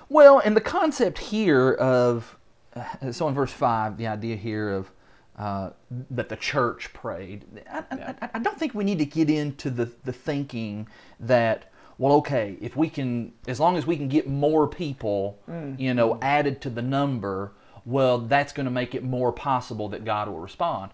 [0.09, 2.37] Well, and the concept here of
[2.77, 4.91] uh, so in verse five, the idea here of
[5.37, 5.71] uh,
[6.11, 7.45] that the church prayed.
[7.69, 8.15] I, yeah.
[8.23, 10.87] I, I, don't think we need to get into the, the thinking
[11.19, 15.79] that well, okay, if we can, as long as we can get more people, mm.
[15.79, 17.53] you know, added to the number,
[17.85, 20.93] well, that's going to make it more possible that God will respond.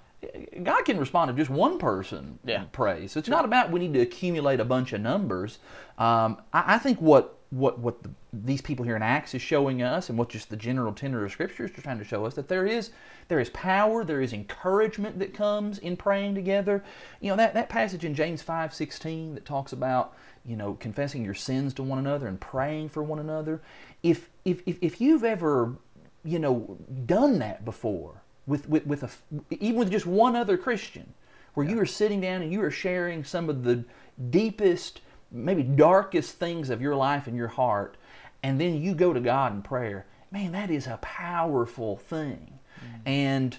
[0.63, 2.65] God can respond to just one person yeah.
[2.73, 3.13] prays.
[3.13, 5.59] So it's not about we need to accumulate a bunch of numbers.
[5.97, 9.83] Um, I, I, think what what what the, these people here in Acts is showing
[9.83, 12.49] us, and what just the general tenor of Scripture is trying to show us, that
[12.49, 12.91] there is
[13.29, 16.85] there is power, there is encouragement that comes in praying together.
[17.21, 21.25] You know that that passage in James five sixteen that talks about you know confessing
[21.25, 23.61] your sins to one another and praying for one another.
[24.03, 25.77] If if if, if you've ever
[26.25, 29.11] you know done that before with, with, with a,
[29.51, 31.15] even with just one other Christian,
[31.55, 31.75] where yeah.
[31.75, 33.85] you are sitting down and you are sharing some of the
[34.31, 35.01] deepest,
[35.31, 37.97] maybe darkest things of your life and your heart,
[38.43, 40.07] and then you go to God in prayer.
[40.31, 42.59] Man, that is a powerful thing.
[42.85, 42.97] Mm-hmm.
[43.07, 43.59] And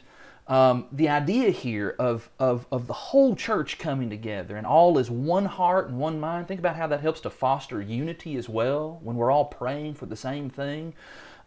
[0.51, 5.09] um, the idea here of, of, of the whole church coming together and all is
[5.09, 8.99] one heart and one mind, think about how that helps to foster unity as well
[9.01, 10.93] when we're all praying for the same thing.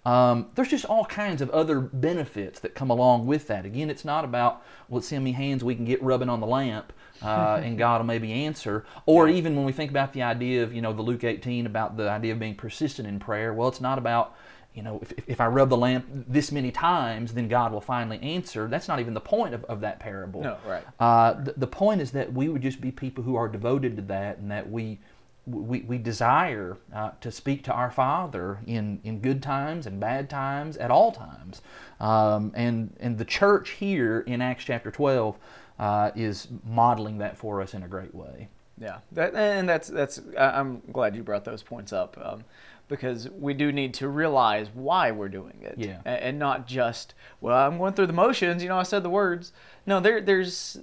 [0.07, 3.67] Um, there's just all kinds of other benefits that come along with that.
[3.67, 6.41] Again, it's not about, well, let's see how many hands we can get rubbing on
[6.41, 6.91] the lamp
[7.21, 8.87] uh, and God will maybe answer.
[9.05, 11.99] Or even when we think about the idea of, you know, the Luke 18 about
[11.99, 14.35] the idea of being persistent in prayer, well, it's not about,
[14.75, 18.21] you know, if, if I rub the lamp this many times, then God will finally
[18.21, 18.67] answer.
[18.67, 20.43] That's not even the point of, of that parable.
[20.43, 20.83] No, right.
[20.99, 24.03] Uh, the, the point is that we would just be people who are devoted to
[24.03, 24.99] that and that we
[25.47, 30.31] we, we desire uh, to speak to our Father in, in good times and bad
[30.31, 31.61] times, at all times.
[32.01, 35.37] Um, and, and the church here in Acts chapter 12
[35.79, 38.49] uh, is modeling that for us in a great way.
[38.79, 42.45] Yeah, that, and that's, that's, I'm glad you brought those points up um,
[42.95, 45.75] because we do need to realize why we're doing it.
[45.77, 46.01] Yeah.
[46.05, 49.53] And, not just, well, I'm going through the motions, you know, I said the words.
[49.87, 50.79] No, there, there's,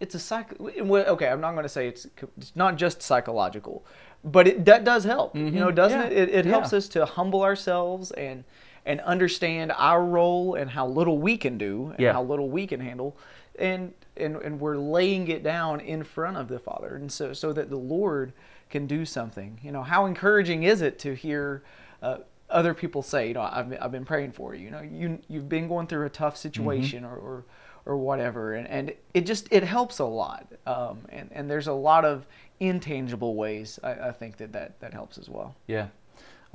[0.00, 0.60] it's a psych.
[0.60, 2.06] Okay, I'm not going to say it's,
[2.38, 3.84] it's not just psychological
[4.26, 5.34] but it, that does help.
[5.34, 5.54] Mm-hmm.
[5.54, 6.06] You know, doesn't yeah.
[6.06, 6.12] it?
[6.12, 6.50] It, it yeah.
[6.50, 8.44] helps us to humble ourselves and
[8.84, 12.12] and understand our role and how little we can do and yeah.
[12.12, 13.16] how little we can handle,
[13.58, 17.52] and and and we're laying it down in front of the Father, and so so
[17.52, 18.32] that the Lord
[18.70, 19.58] can do something.
[19.62, 21.62] You know, how encouraging is it to hear?
[22.02, 24.64] Uh, other people say, you know, I've, I've been praying for you.
[24.64, 26.42] You know, you you've been going through a tough mm-hmm.
[26.42, 27.12] situation mm-hmm.
[27.12, 27.44] or, or
[27.86, 30.46] or whatever, and, and it just it helps a lot.
[30.66, 32.26] Um, and and there's a lot of
[32.60, 35.54] intangible ways, I, I think that, that that helps as well.
[35.66, 35.88] Yeah.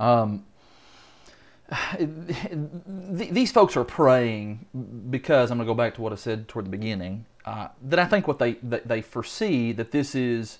[0.00, 0.44] Um,
[1.98, 4.66] these folks are praying
[5.10, 7.24] because I'm going to go back to what I said toward the beginning.
[7.44, 10.58] Uh, that I think what they that they foresee that this is,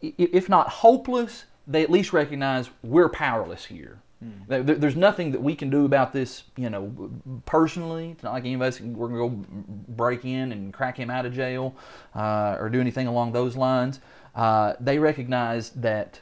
[0.00, 3.98] if not hopeless, they at least recognize we're powerless here.
[4.20, 4.64] Hmm.
[4.64, 7.10] There's nothing that we can do about this, you know,
[7.46, 8.10] personally.
[8.12, 9.44] It's not like any of us we're gonna go
[9.88, 11.74] break in and crack him out of jail
[12.14, 14.00] uh, or do anything along those lines
[14.34, 16.20] uh, they recognize that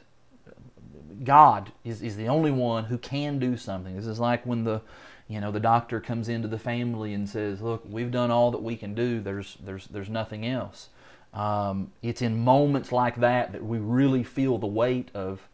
[1.23, 3.95] God is, is the only one who can do something.
[3.95, 4.81] This is like when the
[5.27, 8.61] you know the doctor comes into the family and says, "Look, we've done all that
[8.61, 9.19] we can do.
[9.21, 10.89] There's there's there's nothing else."
[11.33, 15.47] Um, it's in moments like that that we really feel the weight of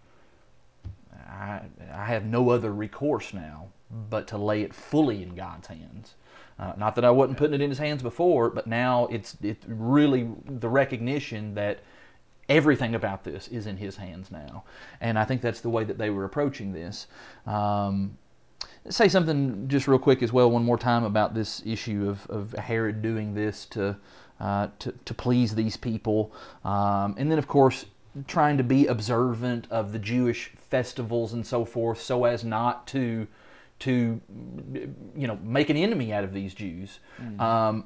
[1.16, 1.62] I,
[1.94, 3.68] I have no other recourse now
[4.10, 6.16] but to lay it fully in God's hands.
[6.60, 9.66] Uh, not that I wasn't putting it in His hands before, but now it's it's
[9.68, 11.80] really the recognition that
[12.50, 14.64] everything about this is in his hands now.
[15.00, 17.08] And I think that's the way that they were approaching this.
[17.46, 18.18] Um,
[18.90, 22.54] say something just real quick as well, one more time about this issue of, of
[22.54, 23.98] Herod doing this to,
[24.40, 26.32] uh, to, to please these people.
[26.64, 27.86] Um, and then, of course,
[28.28, 33.28] trying to be observant of the Jewish festivals and so forth so as not to
[33.80, 34.20] to
[35.16, 37.00] you know make an enemy out of these Jews.
[37.22, 37.40] Mm-hmm.
[37.40, 37.86] Um,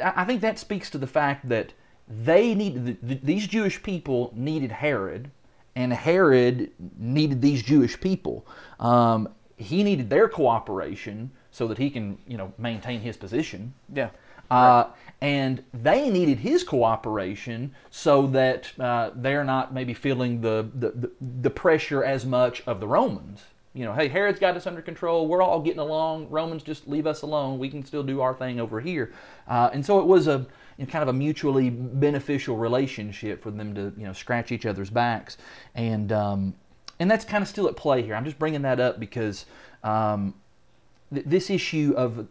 [0.00, 1.72] I think that speaks to the fact that
[2.08, 5.30] they need the, the, these Jewish people needed Herod,
[5.74, 8.46] and Herod needed these Jewish people.
[8.78, 13.74] Um, he needed their cooperation so that he can you know maintain his position.
[13.92, 14.10] Yeah.
[14.50, 14.84] Uh,
[15.20, 21.50] and they needed his cooperation so that uh, they're not maybe feeling the, the, the
[21.50, 25.26] pressure as much of the Romans you know, hey, Herod's got us under control.
[25.26, 26.30] We're all getting along.
[26.30, 27.58] Romans just leave us alone.
[27.58, 29.12] We can still do our thing over here.
[29.48, 30.46] Uh, and so it was a
[30.78, 34.64] you know, kind of a mutually beneficial relationship for them to you know scratch each
[34.64, 35.38] other's backs,
[35.74, 36.54] and um,
[37.00, 38.14] and that's kind of still at play here.
[38.14, 39.44] I'm just bringing that up because
[39.82, 40.34] um,
[41.12, 42.28] th- this issue of,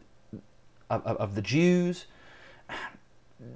[0.90, 2.06] of of the Jews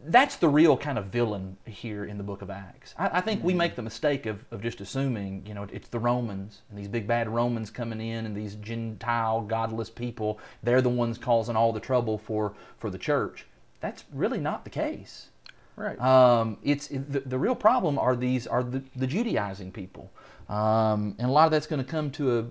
[0.05, 2.95] that's the real kind of villain here in the book of Acts.
[2.97, 3.47] I, I think mm-hmm.
[3.47, 6.87] we make the mistake of, of just assuming, you know, it's the Romans and these
[6.87, 11.73] big bad Romans coming in and these Gentile, godless people, they're the ones causing all
[11.73, 13.45] the trouble for, for the church.
[13.79, 15.27] That's really not the case.
[15.77, 15.99] Right.
[16.01, 20.11] Um, it's it, the, the real problem are these are the, the Judaizing people,
[20.49, 22.43] um, and a lot of that's going to come to a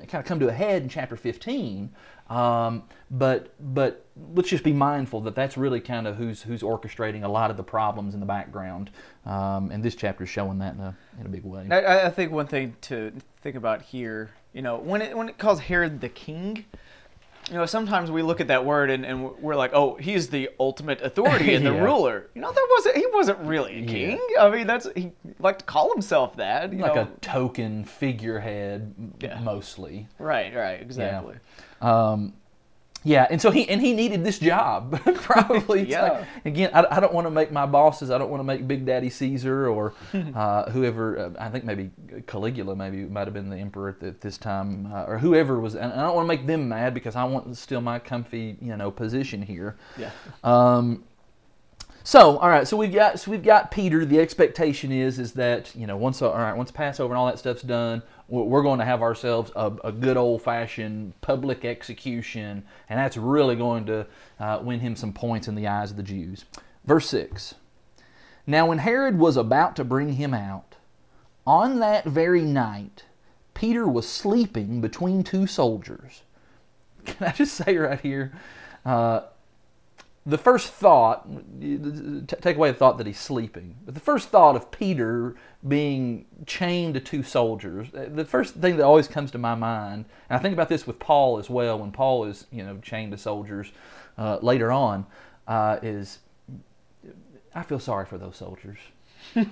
[0.00, 1.90] kind of come to a head in chapter 15
[2.30, 7.22] um, but but let's just be mindful that that's really kind of who's who's orchestrating
[7.24, 8.90] a lot of the problems in the background,
[9.26, 11.66] um, and this chapter is showing that in a in a big way.
[11.70, 15.38] I, I, think one thing to think about here, you know, when it when it
[15.38, 16.64] calls Herod the king,
[17.48, 20.50] you know, sometimes we look at that word and, and we're like, oh, he's the
[20.58, 21.82] ultimate authority and the yeah.
[21.82, 22.30] ruler.
[22.34, 24.20] You know, that wasn't he wasn't really a king.
[24.34, 24.44] Yeah.
[24.44, 26.72] I mean, that's he liked to call himself that.
[26.74, 27.02] like know.
[27.02, 29.40] a token figurehead, yeah.
[29.40, 30.08] mostly.
[30.18, 31.36] Right, right, exactly.
[31.80, 32.32] Um,
[33.04, 35.88] yeah, and so he and he needed this job probably.
[35.88, 36.02] yeah.
[36.02, 38.10] Like, again, I, I don't want to make my bosses.
[38.10, 39.92] I don't want to make Big Daddy Caesar or
[40.34, 41.18] uh, whoever.
[41.18, 41.90] Uh, I think maybe
[42.26, 45.60] Caligula maybe might have been the emperor at, the, at this time, uh, or whoever
[45.60, 45.74] was.
[45.74, 48.76] And I don't want to make them mad because I want still my comfy you
[48.76, 49.76] know position here.
[49.98, 50.10] Yeah.
[50.42, 51.04] Um,
[52.06, 54.04] so, all right, so we've got so we've got Peter.
[54.04, 57.38] The expectation is is that you know once all right once Passover and all that
[57.38, 62.98] stuff's done, we're going to have ourselves a, a good old fashioned public execution, and
[62.98, 64.06] that's really going to
[64.40, 66.44] uh, win him some points in the eyes of the Jews.
[66.84, 67.54] Verse six.
[68.46, 70.76] Now, when Herod was about to bring him out,
[71.46, 73.04] on that very night,
[73.54, 76.22] Peter was sleeping between two soldiers.
[77.04, 78.32] Can I just say right here?
[78.84, 79.22] Uh,
[80.26, 81.28] the first thought,
[81.60, 86.94] take away the thought that he's sleeping, but the first thought of Peter being chained
[86.94, 90.42] to two soldiers, uh, the first thing that always comes to my mind, and I
[90.42, 93.72] think about this with Paul as well, when Paul is, you know, chained to soldiers
[94.16, 95.06] uh, later on,
[95.46, 96.20] uh, is
[97.54, 98.78] I feel sorry for those soldiers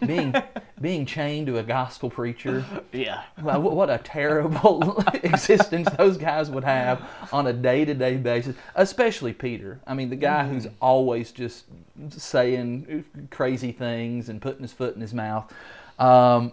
[0.06, 0.34] being
[0.80, 2.64] being chained to a gospel preacher.
[2.92, 3.22] Yeah.
[3.40, 9.32] What a terrible existence those guys would have on a day to day basis, especially
[9.32, 9.80] Peter.
[9.86, 10.54] I mean, the guy mm-hmm.
[10.54, 11.64] who's always just
[12.10, 15.52] saying crazy things and putting his foot in his mouth.
[15.98, 16.52] Um,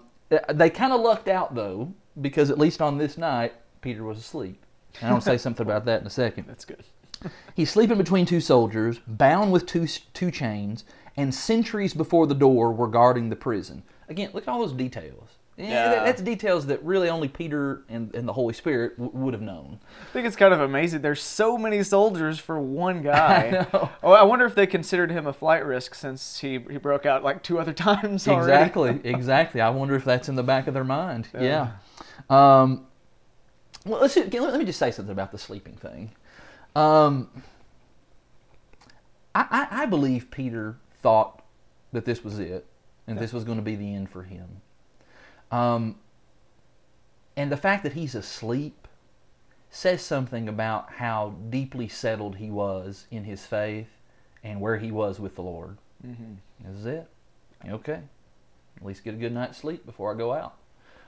[0.53, 4.63] they kind of lucked out though, because at least on this night, Peter was asleep.
[5.01, 6.45] And I'll say something about that in a second.
[6.47, 6.83] That's good.
[7.53, 10.85] He's sleeping between two soldiers, bound with two, two chains,
[11.19, 13.83] and sentries before the door were guarding the prison.
[14.07, 15.29] Again, look at all those details.
[15.57, 16.05] Yeah.
[16.05, 19.79] That's details that really only Peter and, and the Holy Spirit w- would have known.
[20.01, 21.01] I think it's kind of amazing.
[21.01, 23.47] There's so many soldiers for one guy.
[23.47, 23.89] I, know.
[24.01, 27.25] oh, I wonder if they considered him a flight risk since he, he broke out
[27.25, 28.53] like two other times already.
[28.53, 29.59] Exactly, exactly.
[29.59, 31.27] I wonder if that's in the back of their mind.
[31.33, 31.71] Yeah.
[32.29, 32.61] yeah.
[32.61, 32.85] Um,
[33.85, 36.11] well, let's, let me just say something about the sleeping thing.
[36.73, 37.29] Um,
[39.35, 41.43] I, I, I believe Peter thought
[41.91, 42.65] that this was it
[43.07, 44.61] and this was going to be the end for him.
[45.51, 45.95] Um,
[47.35, 48.87] and the fact that he's asleep
[49.69, 53.87] says something about how deeply settled he was in his faith
[54.43, 55.77] and where he was with the Lord.
[56.05, 56.33] Mm-hmm.
[56.65, 57.09] This is it.
[57.67, 58.01] Okay.
[58.77, 60.55] At least get a good night's sleep before I go out.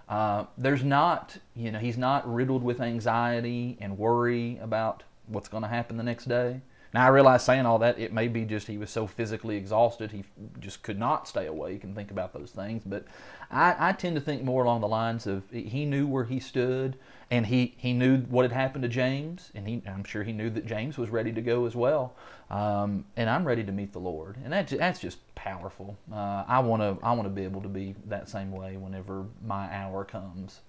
[0.10, 5.64] Uh, there's not, you know, he's not riddled with anxiety and worry about what's going
[5.64, 6.62] to happen the next day.
[6.94, 10.12] Now I realize saying all that, it may be just he was so physically exhausted
[10.12, 10.24] he
[10.60, 12.84] just could not stay awake and think about those things.
[12.86, 13.06] But
[13.50, 16.98] I, I tend to think more along the lines of he knew where he stood
[17.30, 20.50] and he, he knew what had happened to James, and he, I'm sure he knew
[20.50, 22.14] that James was ready to go as well.
[22.50, 25.98] Um, and I'm ready to meet the Lord, and that, that's just powerful.
[26.14, 29.26] Uh, I want to I want to be able to be that same way whenever
[29.46, 30.60] my hour comes.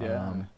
[0.00, 0.28] Yeah.
[0.28, 0.48] Um,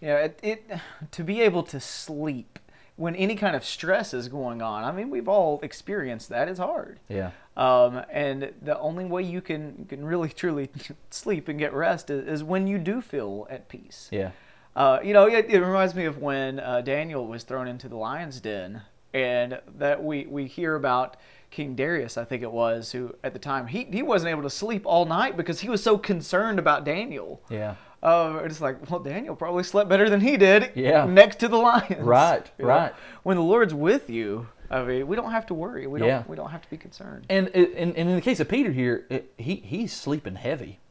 [0.00, 0.70] know, it, it
[1.10, 2.58] to be able to sleep
[3.00, 4.84] when any kind of stress is going on.
[4.84, 6.48] I mean, we've all experienced that.
[6.48, 7.00] It's hard.
[7.08, 7.30] Yeah.
[7.56, 10.68] Um, and the only way you can you can really truly
[11.08, 14.08] sleep and get rest is, is when you do feel at peace.
[14.12, 14.32] Yeah.
[14.76, 17.96] Uh, you know, it, it reminds me of when uh, Daniel was thrown into the
[17.96, 18.82] lion's den,
[19.14, 21.16] and that we, we hear about
[21.50, 24.50] King Darius, I think it was, who at the time he, he wasn't able to
[24.50, 27.42] sleep all night because he was so concerned about Daniel.
[27.48, 27.74] Yeah.
[28.02, 30.72] Uh, it's like, well, Daniel probably slept better than he did.
[30.74, 31.04] Yeah.
[31.04, 31.98] Next to the lions.
[32.00, 32.68] Right, You know?
[32.70, 32.92] right.
[33.24, 35.86] When the Lord's with you, I mean, we don't have to worry.
[35.86, 36.08] We don't.
[36.08, 36.22] Yeah.
[36.26, 37.26] We don't have to be concerned.
[37.28, 40.78] And, and, and in the case of Peter here, it, he he's sleeping heavy.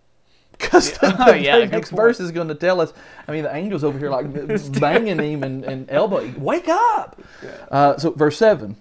[0.60, 1.12] Because Yeah.
[1.16, 2.02] the, the Yeah, next point.
[2.02, 2.92] verse is going to tell us.
[3.28, 4.26] I mean, the angels over here like
[4.80, 6.40] banging him and, and elbowing.
[6.44, 7.20] Wake up!
[7.72, 8.76] Uh, so verse seven,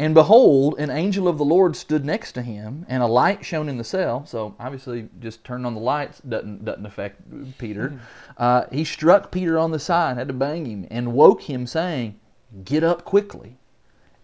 [0.00, 3.68] and behold, an angel of the Lord stood next to him, and a light shone
[3.68, 4.24] in the cell.
[4.24, 7.20] So obviously, just turning on the lights doesn't doesn't affect
[7.58, 7.90] Peter.
[7.90, 7.98] Mm-hmm.
[8.38, 12.18] Uh, he struck Peter on the side, had to bang him, and woke him, saying,
[12.64, 13.58] "Get up quickly."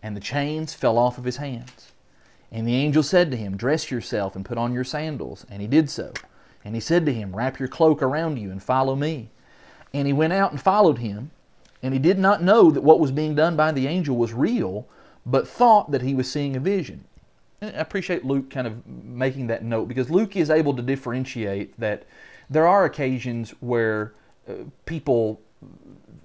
[0.02, 1.92] And the chains fell off of his hands.
[2.50, 5.44] And the angel said to him, Dress yourself and put on your sandals.
[5.50, 6.12] And he did so.
[6.64, 9.28] And he said to him, Wrap your cloak around you and follow me.
[9.92, 11.32] And he went out and followed him.
[11.82, 14.86] And he did not know that what was being done by the angel was real,
[15.26, 17.04] but thought that he was seeing a vision.
[17.60, 21.78] And I appreciate Luke kind of making that note because Luke is able to differentiate
[21.80, 22.04] that
[22.48, 24.14] there are occasions where
[24.48, 24.52] uh,
[24.84, 25.40] people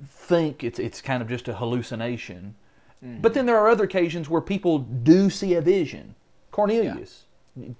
[0.05, 2.55] think it's, it's kind of just a hallucination.
[3.03, 6.13] But then there are other occasions where people do see a vision.
[6.51, 7.23] Cornelius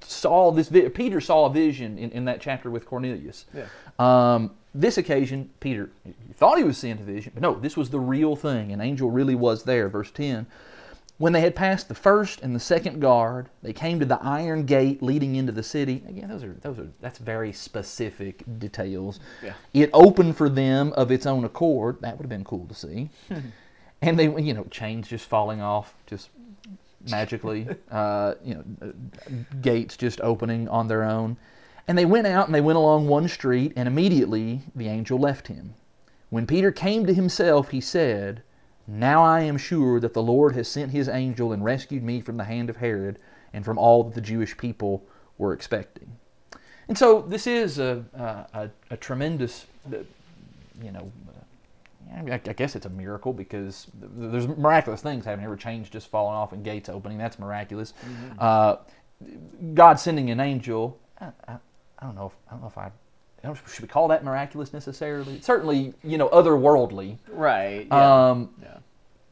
[0.02, 0.68] saw this.
[0.70, 3.46] Vi- Peter saw a vision in, in that chapter with Cornelius.
[3.54, 3.66] Yeah.
[4.00, 5.92] Um, this occasion, Peter
[6.36, 8.72] thought he was seeing a vision, but no, this was the real thing.
[8.72, 9.90] An angel really was there.
[9.90, 10.48] Verse 10.
[11.22, 14.66] When they had passed the first and the second guard, they came to the iron
[14.66, 16.02] gate leading into the city.
[16.08, 19.20] Again, those are those are that's very specific details.
[19.44, 19.54] Yeah.
[19.72, 22.02] It opened for them of its own accord.
[22.02, 23.12] That would have been cool to see.
[24.02, 26.30] and they, you know, chains just falling off, just
[27.08, 27.68] magically.
[27.92, 31.38] uh, you know, uh, gates just opening on their own.
[31.88, 35.50] And they went out and they went along one street, and immediately the angel left
[35.50, 35.76] him.
[36.32, 38.42] When Peter came to himself, he said,
[38.92, 42.36] Now I am sure that the Lord has sent his angel and rescued me from
[42.36, 43.20] the hand of Herod
[43.54, 45.06] and from all that the Jewish people
[45.38, 46.18] were expecting.
[46.90, 48.04] And so this is a,
[48.54, 49.98] a, a, tremendous, uh,
[50.84, 55.46] you know, uh, I, I guess it's a miracle because there's miraculous things happening.
[55.46, 57.18] Every chains just falling off and gates opening.
[57.18, 57.94] That's miraculous.
[58.38, 58.78] Uh,
[59.74, 61.00] God sending an angel.
[61.22, 61.54] I, I,
[62.00, 62.26] I don't know.
[62.26, 62.92] If, I don't know if I.
[63.44, 65.42] I don't, should we call that miraculous necessarily?
[65.42, 67.18] Certainly, you know, otherworldly.
[67.30, 67.88] Right.
[67.90, 68.30] Yeah.
[68.30, 68.78] Um, yeah.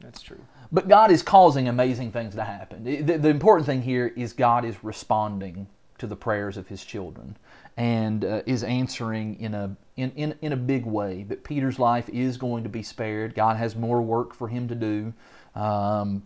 [0.00, 0.40] That's true.
[0.72, 2.82] but God is causing amazing things to happen.
[2.84, 5.66] The, the- the important thing here is God is responding
[5.98, 7.36] to the prayers of His children
[7.76, 11.24] and uh, is answering in a in, in, in a big way.
[11.28, 13.34] That Peter's life is going to be spared.
[13.34, 15.12] God has more work for him to do.
[15.54, 16.22] Um,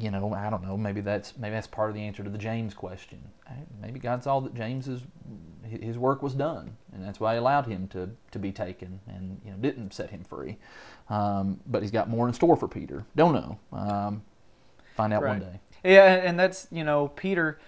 [0.00, 0.76] you know, I don't know.
[0.76, 3.18] Maybe that's maybe that's part of the answer to the James question.
[3.80, 5.02] Maybe God saw that James's
[5.64, 9.40] his work was done, and that's why He allowed him to to be taken, and
[9.44, 10.58] you know didn't set him free.
[11.08, 13.04] Um, but He's got more in store for Peter.
[13.16, 13.58] Don't know.
[13.72, 14.22] Um,
[14.96, 15.60] find out one day.
[15.84, 17.58] Yeah, and that's you know Peter.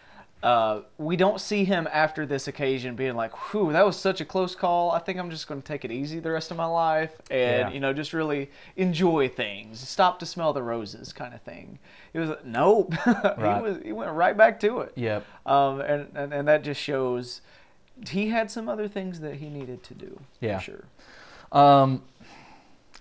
[0.45, 4.27] Uh, we don't see him after this occasion being like, "Whew, that was such a
[4.27, 4.91] close call.
[4.91, 7.69] I think I'm just going to take it easy the rest of my life, and
[7.69, 7.71] Yeah.
[7.71, 11.79] you know, just really enjoy things, stop to smell the roses, kind of thing."
[12.13, 12.93] It was nope.
[13.07, 13.57] Right.
[13.57, 14.93] he was he went right back to it.
[14.97, 15.25] Yep.
[15.47, 17.41] Um, and, and and that just shows
[18.11, 20.21] he had some other things that he needed to do.
[20.41, 20.59] Yeah.
[20.59, 20.85] for sure.
[21.53, 22.03] Um,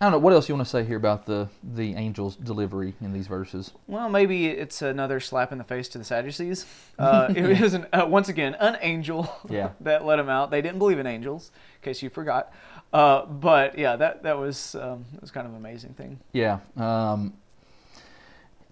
[0.01, 0.17] I don't know.
[0.19, 3.71] What else you want to say here about the the angel's delivery in these verses?
[3.87, 6.65] Well, maybe it's another slap in the face to the Sadducees.
[6.99, 9.69] Uh, it was an, uh, once again an angel Yeah.
[9.81, 10.51] that let them out.
[10.51, 12.53] They didn't believe in angels, in case you forgot.
[12.93, 16.19] Uh, but yeah, that that was um, that was kind of an amazing thing.
[16.33, 16.59] Yeah.
[16.77, 17.33] Um,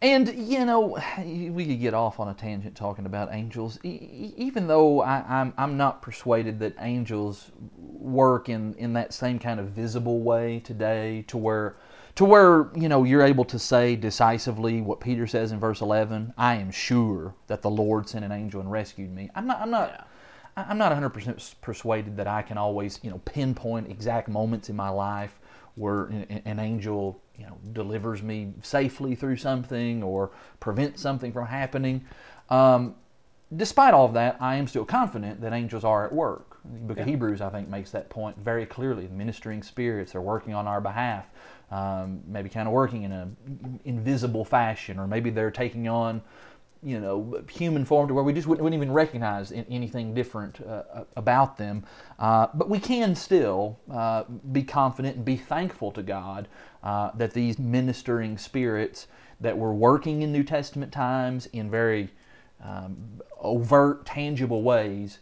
[0.03, 4.34] and, you know, we could get off on a tangent talking about angels, e- e-
[4.38, 7.51] even though I, I'm, I'm not persuaded that angels
[8.02, 11.76] work in, in that same kind of visible way today to where.
[12.16, 16.34] To where you know you're able to say decisively what Peter says in verse 11.
[16.38, 19.30] I am sure that the Lord sent an angel and rescued me.
[19.34, 19.62] I'm not.
[19.62, 20.08] I'm not.
[20.58, 24.76] I- I'm not 100% persuaded that I can always, you know, pinpoint exact moments in
[24.76, 25.39] my life
[25.76, 31.47] where an an angel, you know, delivers me safely through something or prevents something from
[31.47, 32.04] happening.
[32.49, 32.95] Um,
[33.56, 36.51] despite all of that, I am still confident that angels are at work.
[36.64, 39.07] The book of Hebrews, I think, makes that point very clearly.
[39.07, 41.28] Ministering spirits are working on our behalf,
[41.72, 46.22] um, maybe kind of working in an invisible fashion, or maybe they're taking on
[46.84, 50.59] you know, human form to where we just wouldn't, wouldn't even recognize in, anything different
[50.66, 51.84] uh, about them.
[52.18, 56.47] Uh, but we can still uh, be confident and be thankful to God
[56.84, 59.07] uh, that these ministering spirits
[59.39, 62.09] that were working in New Testament times in very
[62.64, 65.20] um, overt, tangible ways,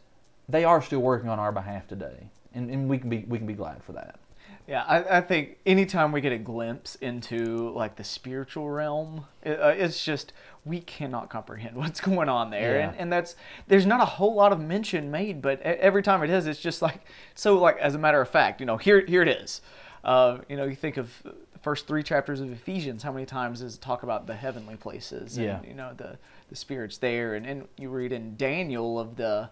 [0.49, 3.47] they are still working on our behalf today, and, and we can be we can
[3.47, 4.19] be glad for that.
[4.67, 9.59] Yeah, I, I think anytime we get a glimpse into like the spiritual realm, it,
[9.59, 10.31] uh, it's just
[10.63, 12.89] we cannot comprehend what's going on there, Yeah.
[12.89, 13.35] and, and that's
[13.67, 16.81] there's not a whole lot of mention made, but every time it is, it's just
[16.81, 17.01] like
[17.35, 17.57] so.
[17.57, 19.61] Like as a matter of fact, you know, here here it is.
[20.03, 23.03] Uh, you know, you think of the first three chapters of Ephesians.
[23.03, 25.35] How many times does it talk about the heavenly places?
[25.37, 25.59] And, Yeah.
[25.67, 26.17] You know, the
[26.49, 29.49] the spirits there, and and you read in Daniel of the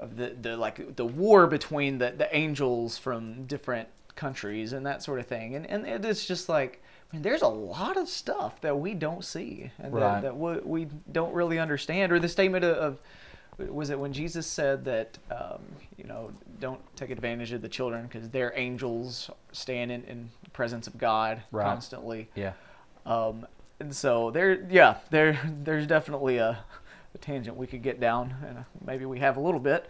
[0.00, 5.02] of the, the like the war between the, the angels from different countries and that
[5.02, 6.82] sort of thing and and it is just like
[7.12, 10.14] I mean, there's a lot of stuff that we don't see and Right.
[10.14, 12.98] that, that we, we don't really understand or the statement of, of
[13.70, 15.60] was it when Jesus said that um,
[15.96, 16.30] you know
[16.60, 21.42] don't take advantage of the children because their angels stand in, in presence of God
[21.50, 21.64] Right.
[21.64, 22.52] constantly Yeah.
[23.06, 23.46] um,
[23.80, 26.58] and so there, yeah, there, there's definitely a,
[27.18, 29.88] a tangent we could get down, and maybe we have a little bit.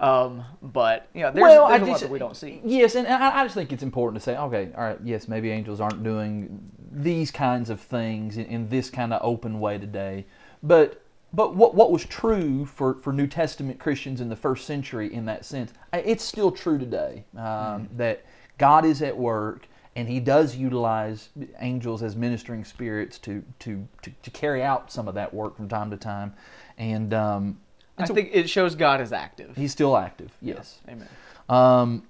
[0.00, 2.60] Um, but yeah, there's, well, there's I a lot just, that we don't see.
[2.64, 5.50] Yes, and I, I just think it's important to say, okay, all right, yes, maybe
[5.50, 10.26] angels aren't doing these kinds of things in, in this kind of open way today,
[10.62, 11.02] but
[11.32, 15.26] but what what was true for, for New Testament Christians in the first century in
[15.26, 18.24] that sense, it's still true today um, that
[18.58, 19.68] God is at work
[20.00, 21.28] and He does utilize
[21.58, 25.68] angels as ministering spirits to to, to, to carry out some of that work from
[25.68, 26.32] time to time,
[26.78, 27.60] and um,
[27.98, 29.56] I so think it shows God is active.
[29.56, 30.32] He's still active.
[30.40, 30.80] Yes.
[30.88, 31.08] Amen.
[31.48, 32.02] Um,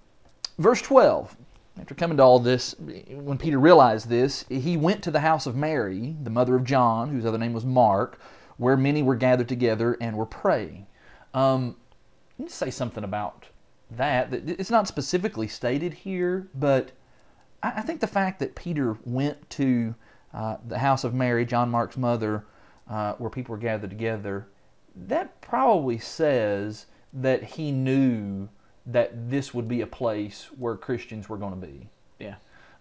[0.58, 1.36] verse 12.
[1.80, 5.56] After coming to all this, when Peter realized this, he went to the house of
[5.56, 8.20] Mary, the mother of John, whose other name was Mark,
[8.58, 10.86] where many were gathered together and were praying.
[11.32, 11.76] Um,
[12.38, 13.46] let me say something about
[13.90, 14.32] that.
[14.32, 16.92] It's not specifically stated here, but
[17.62, 19.94] I, I think the fact that Peter went to
[20.32, 22.44] uh, the house of Mary, John Mark's mother,
[22.88, 24.46] uh, where people were gathered together,
[24.94, 28.48] that probably says that he knew
[28.86, 31.88] that this would be a place where Christians were going to be.
[32.18, 32.36] Yeah.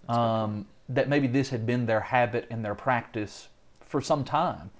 [0.07, 3.49] Um, that maybe this had been their habit and their practice
[3.81, 4.71] for some time.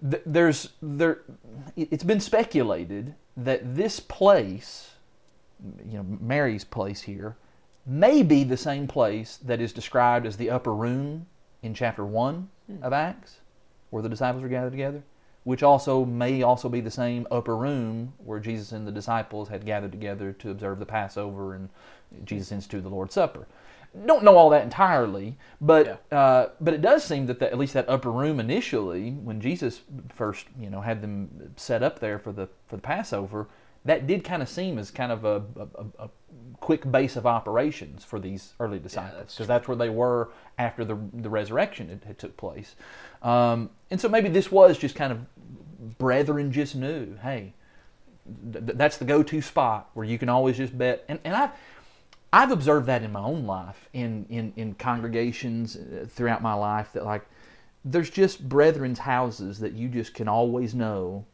[0.00, 1.20] There's there,
[1.76, 4.92] it- it's been speculated that this place,
[5.86, 7.36] you know, Mary's place here,
[7.88, 11.26] may be the same place that is described as the upper room
[11.62, 12.50] in chapter one
[12.82, 13.40] of Acts,
[13.90, 15.02] where the disciples were gathered together,
[15.44, 19.64] which also may also be the same upper room where Jesus and the disciples had
[19.64, 21.70] gathered together to observe the Passover and
[22.24, 23.46] Jesus instituted the Lord's Supper.
[24.04, 27.72] Don't know all that entirely, but uh, but it does seem that the, at least
[27.72, 29.80] that upper room initially, when Jesus
[30.14, 33.48] first you know had them set up there for the for the Passover,
[33.84, 36.10] that did kind of seem as kind of a, a, a
[36.60, 40.98] quick base of operations for these early disciples because that's where they were after the
[41.14, 42.74] the resurrection had, had took place,
[43.22, 45.20] um, and so maybe this was just kind of
[45.98, 47.52] brethren just knew, hey,
[48.52, 51.50] th- th- that's the go-to spot where you can always just bet, and and I've,
[52.32, 56.92] I've observed that in my own life, in, in, in congregations uh, throughout my life,
[56.92, 57.24] that like
[57.84, 61.24] there's just brethren's houses that you just can always know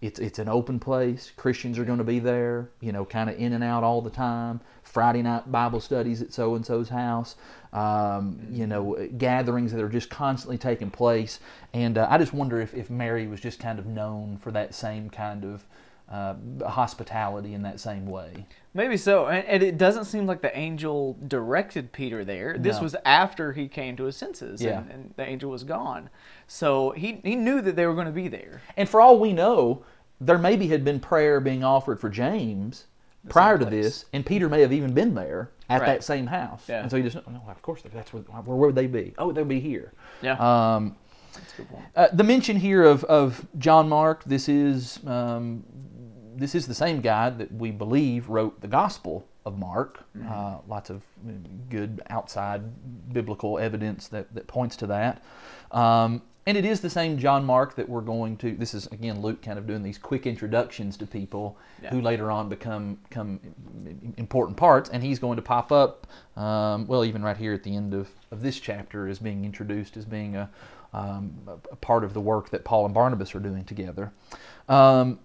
[0.00, 1.32] it's it's an open place.
[1.36, 4.10] Christians are going to be there, you know, kind of in and out all the
[4.10, 4.60] time.
[4.82, 7.36] Friday night Bible studies at so and so's house,
[7.72, 11.40] um, you know, gatherings that are just constantly taking place.
[11.74, 14.74] And uh, I just wonder if, if Mary was just kind of known for that
[14.74, 15.64] same kind of
[16.10, 16.34] uh,
[16.66, 18.46] hospitality in that same way.
[18.72, 22.56] Maybe so, and, and it doesn't seem like the angel directed Peter there.
[22.56, 22.84] This No.
[22.84, 24.78] was after he came to his senses, Yeah.
[24.78, 26.08] and, and the angel was gone.
[26.48, 28.62] So he he knew that they were going to be there.
[28.76, 29.84] And for all we know,
[30.20, 32.86] there maybe had been prayer being offered for James
[33.28, 35.86] prior to this, and Peter may have even been there at Right.
[35.86, 36.64] that same house.
[36.66, 36.80] Yeah.
[36.80, 39.12] And so he just, no, of course, that's where, where would they be?
[39.18, 39.92] Oh, they'd be here.
[40.22, 40.36] Yeah.
[40.38, 40.96] Um,
[41.34, 45.62] That's good uh, the mention here of, of John Mark, this is um,
[46.34, 50.04] this is the same guy that we believe wrote the Gospel of Mark.
[50.26, 51.02] Uh, lots of
[51.68, 52.62] good outside
[53.12, 55.22] biblical evidence that, that points to that.
[55.72, 58.54] Um, and it is the same John Mark that we're going to.
[58.56, 61.90] This is again Luke kind of doing these quick introductions to people Yeah.
[61.90, 63.38] who later on become become
[64.16, 66.06] important parts, and he's going to pop up.
[66.38, 69.98] Um, well, even right here at the end of, of this chapter, is being introduced
[69.98, 70.48] as being a,
[70.94, 74.10] um, a a part of the work that Paul and Barnabas are doing together.
[74.70, 75.18] Um,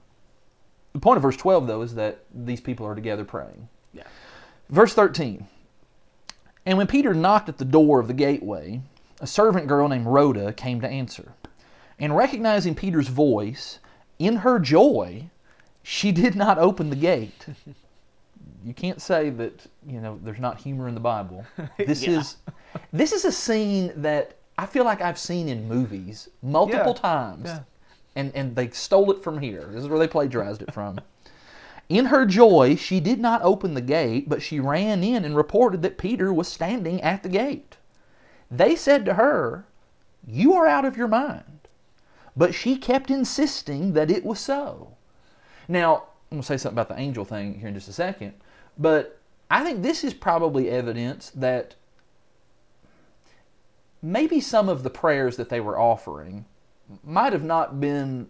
[0.92, 3.70] the point of verse 12, though, is that these people are together praying.
[3.94, 4.04] Yeah.
[4.70, 5.48] Verse 13
[6.66, 8.82] And when Peter knocked at the door of the gateway,
[9.24, 11.32] a servant girl named Rhoda came to answer.
[11.98, 13.80] And recognizing Peter's voice,
[14.20, 15.30] in her joy,
[15.82, 17.46] she did not open the gate.
[18.66, 21.46] you can't say that you know there's not humor in the Bible.
[21.78, 22.20] This Yeah.
[22.20, 22.38] is
[22.92, 27.02] this is a scene that I feel like I've seen in movies multiple Yeah.
[27.02, 27.60] times, Yeah.
[28.18, 29.66] and and they stole it from here.
[29.72, 31.00] This is where they plagiarized it from.
[31.88, 35.82] In her joy, she did not open the gate, but she ran in and reported
[35.84, 37.78] that Peter was standing at the gate.
[38.54, 39.66] They said to her,
[40.28, 41.68] You are out of your mind.
[42.38, 44.96] But she kept insisting that it was so.
[45.68, 48.34] Now, I'm going to say something about the angel thing here in just a second,
[48.78, 51.76] but I think this is probably evidence that
[54.02, 56.46] maybe some of the prayers that they were offering
[57.04, 58.28] might have not been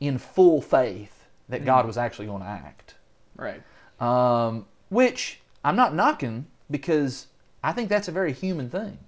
[0.00, 2.94] in full faith that God was actually going to act.
[3.36, 3.62] Right.
[4.00, 7.28] Um, which I'm not knocking because
[7.62, 8.98] I think that's a very human thing.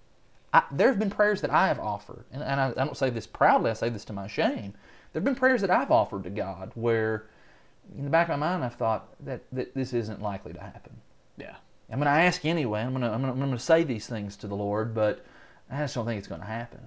[0.55, 3.11] I, there have been prayers that I have offered, and, and I, I don't say
[3.11, 4.73] this proudly, I say this to my shame.
[5.13, 7.27] There have been prayers that I've offered to God where,
[7.99, 10.93] in the back of my mind, I've thought that, that this isn't likely to happen.
[11.37, 11.57] Yeah.
[11.91, 12.81] I'm going to ask anyway.
[12.81, 14.95] I'm going to I'm going to, I'm going to say these things to the Lord,
[14.95, 15.25] but
[15.71, 16.81] I just don't think it's going to happen.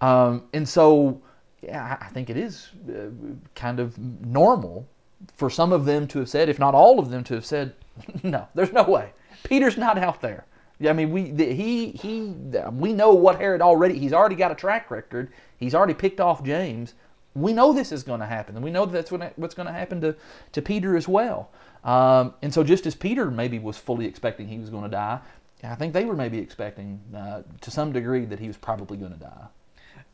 [0.00, 1.20] Um, and so,
[1.62, 3.08] yeah, I I think it is uh,
[3.54, 4.86] kind of normal
[5.34, 7.74] for some of them to have said, if not all of them, to have said,
[8.22, 9.10] "No, there's no way.
[9.44, 10.44] Peter's not out there."
[10.86, 12.34] I mean, we the, he he
[12.72, 13.98] we know what Herod already.
[13.98, 15.32] He's already got a track record.
[15.56, 16.94] He's already picked off James.
[17.34, 19.72] We know this is going to happen, and we know that's what, what's going to
[19.72, 20.14] happen to
[20.52, 21.50] to Peter as well.
[21.84, 25.20] Um, and so, just as Peter maybe was fully expecting he was going to die,
[25.64, 29.12] I think they were maybe expecting uh, to some degree that he was probably going
[29.12, 29.46] to die.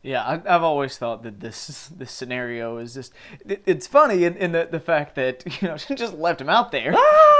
[0.05, 3.11] Yeah, I, I've always thought that this this scenario is just
[3.47, 6.49] it, it's funny in, in the the fact that you know she just left him
[6.49, 6.91] out there.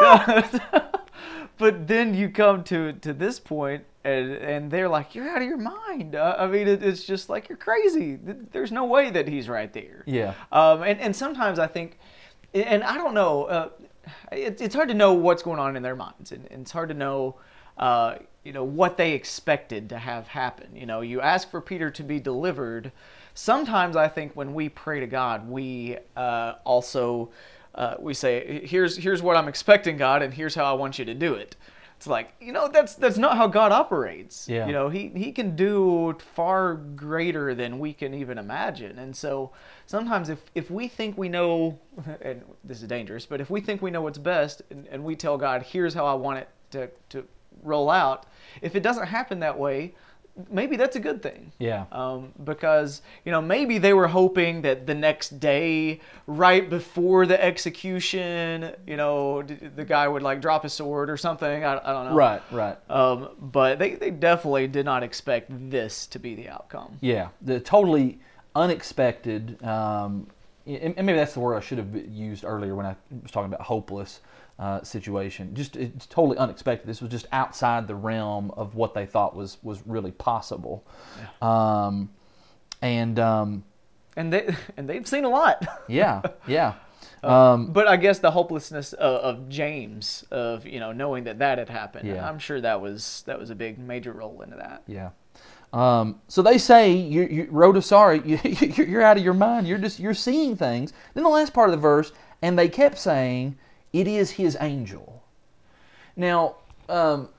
[1.60, 5.48] but then you come to to this point and and they're like you're out of
[5.48, 6.16] your mind.
[6.16, 8.18] Uh, I mean it, it's just like you're crazy.
[8.52, 10.04] There's no way that he's right there.
[10.08, 10.34] Yeah.
[10.52, 12.00] Um, and and sometimes I think,
[12.56, 13.44] and I don't know.
[13.44, 13.70] Uh,
[14.32, 16.90] it, it's hard to know what's going on in their minds, and, and it's hard
[16.90, 17.36] to know.
[17.78, 18.16] Uh,
[18.46, 20.76] you know what they expected to have happen.
[20.76, 22.92] You know, you ask for Peter to be delivered.
[23.34, 27.32] Sometimes I think when we pray to God, we uh, also
[27.74, 31.06] uh, we say, "Here's here's what I'm expecting, God, and here's how I want you
[31.06, 31.56] to do it."
[31.98, 34.48] It's like you know that's that's not how God operates.
[34.48, 34.68] Yeah.
[34.68, 39.52] You know he he can do far greater than we can even imagine, and so
[39.88, 41.80] sometimes if if we think we know,
[42.22, 45.16] and this is dangerous, but if we think we know what's best, and, and we
[45.16, 47.28] tell God, "Here's how I want it to to
[47.64, 48.26] roll out,"
[48.62, 49.94] if it doesn't happen that way,
[50.50, 51.52] maybe that's a good thing.
[51.60, 51.86] Yeah.
[51.92, 57.42] Um, because you know maybe they were hoping that the next day, right before the
[57.44, 61.64] execution, you know, the guy would like drop his sword or something.
[61.64, 62.16] I, I don't know.
[62.16, 62.42] Right.
[62.52, 62.78] Right.
[62.90, 66.98] Um, but they, they definitely did not expect this to be the outcome.
[67.02, 68.20] Yeah, the totally
[68.56, 70.28] unexpected, um,
[70.66, 73.52] and and maybe that's the word I should have used earlier when I was talking
[73.54, 74.22] about hopeless
[74.60, 75.54] uh, situation.
[75.56, 76.88] Just it's totally unexpected.
[76.88, 80.86] This was just outside the realm of what they thought was was really possible,
[81.42, 82.10] um,
[82.82, 83.64] and um,
[84.16, 85.66] And they and they've seen a lot.
[85.88, 86.74] yeah, yeah,
[87.24, 91.58] um, but I guess the hopelessness of, of James of you know knowing that that
[91.58, 92.08] had happened.
[92.08, 92.28] Yeah.
[92.28, 94.84] I'm sure that was that was a big major role into that.
[94.88, 95.10] yeah.
[95.74, 99.68] Um, so they say, you, you, Rhoda, sorry, you, you- you're out of your mind.
[99.68, 100.94] You're just you're seeing things.
[101.14, 103.58] Then the last part of the verse, and they kept saying,
[104.00, 105.24] "It is His angel."
[106.16, 106.56] Now,
[106.90, 107.30] um,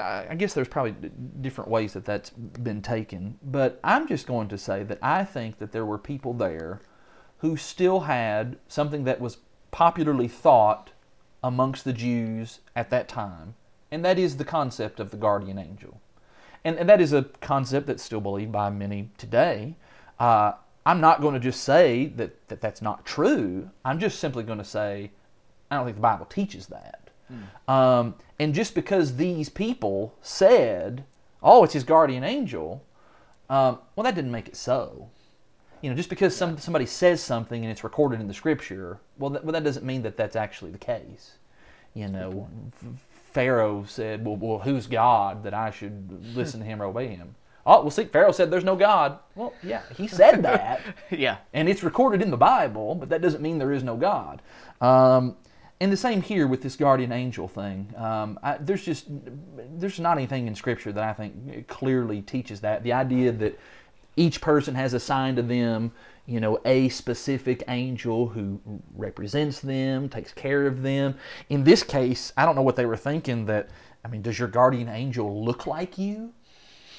[0.00, 0.94] I guess there's probably
[1.40, 5.58] different ways that that's been taken, but I'm just going to say that I think
[5.58, 6.80] that there were people there
[7.38, 9.38] who still had something that was
[9.70, 10.90] popularly thought
[11.42, 13.54] amongst the Jews at that time,
[13.90, 16.00] and that is the concept of the guardian angel.
[16.64, 19.76] And, and that is a concept that's still believed by many today.
[20.20, 20.52] Uh,
[20.84, 23.70] I'm not going to just say that, that that's not true.
[23.84, 25.12] I'm just simply going to say,
[25.70, 27.10] I don't think the Bible teaches that.
[27.68, 31.04] Um, and just because these people said,
[31.42, 32.84] oh, it's his guardian angel,
[33.48, 35.08] um, well, that didn't make it so.
[35.80, 39.30] You know, just because some, somebody says something and it's recorded in the scripture, well,
[39.30, 41.32] that, well, that doesn't mean that that's actually the case.
[41.94, 42.48] You know,
[43.32, 47.34] Pharaoh said, well, well, who's God that I should listen to him or obey him?
[47.64, 49.18] Oh, well, see, Pharaoh said there's no God.
[49.34, 51.38] Well, yeah, he said that yeah.
[51.52, 54.42] and it's recorded in the Bible, but that doesn't mean there is no God.
[54.80, 55.36] Um,
[55.80, 57.92] and the same here with this guardian angel thing.
[57.96, 62.84] Um, I, there's just there's not anything in Scripture that I think clearly teaches that.
[62.84, 63.58] The idea that
[64.16, 65.90] each person has assigned to them,
[66.26, 68.60] you know, a specific angel who
[68.94, 71.16] represents them, takes care of them.
[71.48, 73.46] In this case, I don't know what they were thinking.
[73.46, 73.70] That
[74.04, 76.32] I mean, does your guardian angel look like you?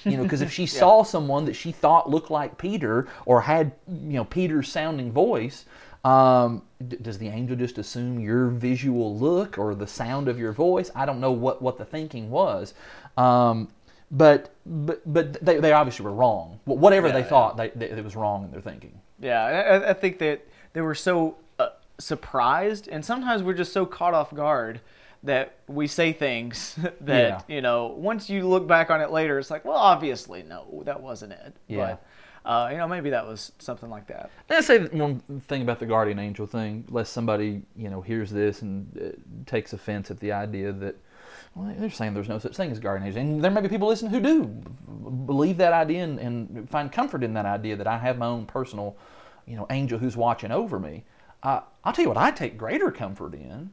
[0.06, 3.72] You know, because if she saw someone that she thought looked like Peter or had,
[3.88, 5.66] you know, Peter's sounding voice,
[6.04, 10.51] um, d- does the angel just assume your visual look or the sound of your
[10.51, 10.91] voice?
[10.95, 12.74] I don't know what, what the thinking was.
[13.18, 13.70] Um,
[14.12, 16.60] but but but they, they obviously were wrong.
[16.66, 17.26] Whatever Yeah, they yeah.
[17.26, 18.99] thought, they, they, it was wrong in their thinking.
[19.20, 23.74] Yeah, I, I- I think that they were so uh, surprised, and sometimes we're just
[23.74, 24.82] so caught off guard
[25.24, 27.56] that we say things that Yeah.
[27.56, 27.88] you know.
[27.88, 31.56] Once you look back on it later, it's like, well, obviously, no, that wasn't it.
[31.68, 31.98] Yeah.
[32.44, 34.30] But uh, you know, maybe that was something like that.
[34.50, 38.62] Let's say one thing about the guardian angel thing, lest somebody you know hears this
[38.62, 40.96] and uh, takes offense at the idea that
[41.56, 43.88] well, they're saying there's no such thing as guardian angel, and there may be people
[43.88, 44.46] listening who do
[45.26, 48.46] believe that idea and, and find comfort in that idea that I have my own
[48.46, 48.98] personal,
[49.46, 51.06] you know, angel who's watching over me.
[51.44, 53.72] Uh, I'll tell you what I take greater comfort in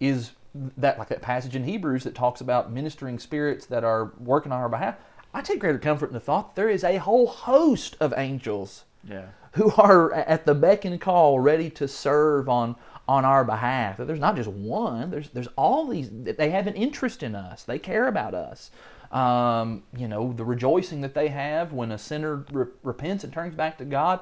[0.00, 4.52] is that like that passage in Hebrews that talks about ministering spirits that are working
[4.52, 4.96] on our behalf.
[5.34, 8.84] I take greater comfort in the thought that there is a whole host of angels
[9.04, 9.26] Yeah.
[9.52, 12.76] who are at the beck and call, ready to serve on
[13.06, 13.96] on our behalf.
[13.96, 15.10] That There's not just one.
[15.10, 16.10] There's there's all these.
[16.12, 17.64] They have an interest in us.
[17.64, 18.70] They care about us.
[19.10, 23.54] Um, you know, the rejoicing that they have when a sinner re- repents and turns
[23.54, 24.20] back to God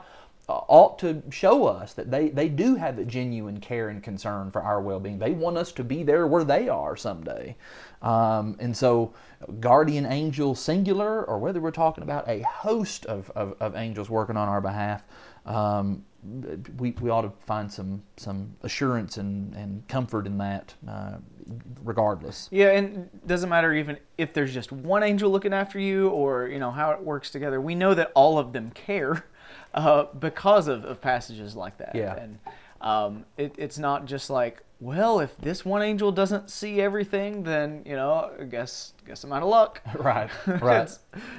[0.48, 4.62] ought to show us that they, they do have a genuine care and concern for
[4.62, 5.18] our well-being.
[5.18, 7.56] They want us to be there where they are someday.
[8.00, 9.12] Um, and so,
[9.58, 14.36] guardian angel singular, or whether we're talking about a host of, of, of angels working
[14.36, 15.02] on our behalf,
[15.46, 16.04] um,
[16.78, 21.16] we, we ought to find some some assurance and, and comfort in that, uh,
[21.84, 22.48] regardless.
[22.50, 26.58] Yeah, and doesn't matter even if there's just one angel looking after you or, you
[26.58, 27.60] know, how it works together.
[27.60, 29.24] We know that all of them care
[29.76, 31.94] uh, because of, of passages like that.
[31.94, 32.16] Yeah.
[32.16, 32.38] And
[32.80, 37.82] um, it, it's not just like, well, if this one angel doesn't see everything, then,
[37.86, 39.80] you know, I guess, guess I'm out of luck.
[39.98, 40.90] Right, right.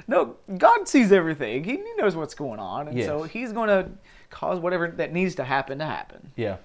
[0.08, 1.62] No, God sees everything.
[1.64, 2.88] He, he knows what's going on.
[2.88, 3.88] And so he's going to
[4.30, 6.32] cause whatever that needs to happen to happen.
[6.36, 6.56] Yeah.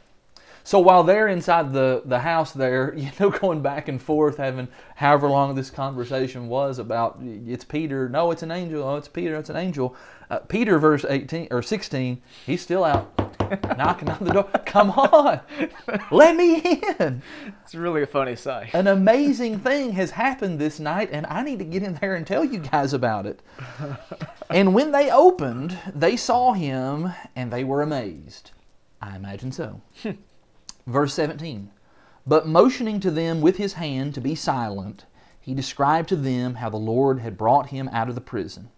[0.65, 4.67] So while they're inside the, the house there, you know, going back and forth, having
[4.95, 9.35] however long this conversation was about it's Peter, no, it's an angel, oh, it's Peter,
[9.35, 9.95] it's an angel.
[10.29, 13.11] Uh, Peter, verse 18 or 16, he's still out
[13.77, 14.49] knocking on the door.
[14.65, 15.41] Come on,
[16.11, 17.21] let me in.
[17.61, 18.73] It's really a funny sight.
[18.73, 22.25] An amazing thing has happened this night, and I need to get in there and
[22.25, 23.41] tell you guys about it.
[24.49, 28.51] And when they opened, they saw him and they were amazed.
[29.01, 29.81] I imagine so.
[30.85, 31.71] Verse 17
[32.25, 35.05] But motioning to them with his hand to be silent,
[35.39, 38.69] he described to them how the Lord had brought him out of the prison.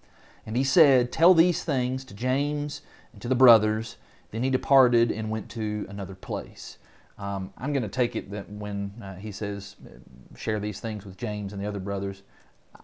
[0.45, 2.81] And he said, Tell these things to James
[3.13, 3.97] and to the brothers.
[4.31, 6.77] Then he departed and went to another place.
[7.17, 9.97] Um, I'm going to take it that when uh, he says, uh,
[10.37, 12.23] Share these things with James and the other brothers,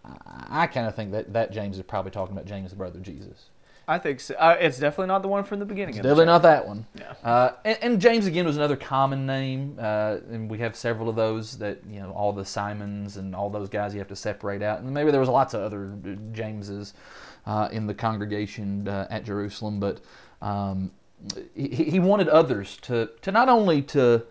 [0.05, 2.99] I, I kind of think that, that James is probably talking about James, the brother
[2.99, 3.49] of Jesus.
[3.91, 4.35] I think so.
[4.35, 5.95] Uh, it's definitely not the one from the beginning.
[5.95, 6.85] the Definitely not that one.
[6.97, 7.13] Yeah.
[7.21, 11.17] Uh, and, and James again was another common name, uh, and we have several of
[11.17, 14.61] those that you know all the Simons and all those guys you have to separate
[14.61, 14.79] out.
[14.79, 15.93] And maybe there was lots of other
[16.31, 16.93] Jameses
[17.45, 19.99] uh, in the congregation uh, at Jerusalem, but
[20.41, 20.91] um,
[21.53, 24.23] he, he wanted others to to not only to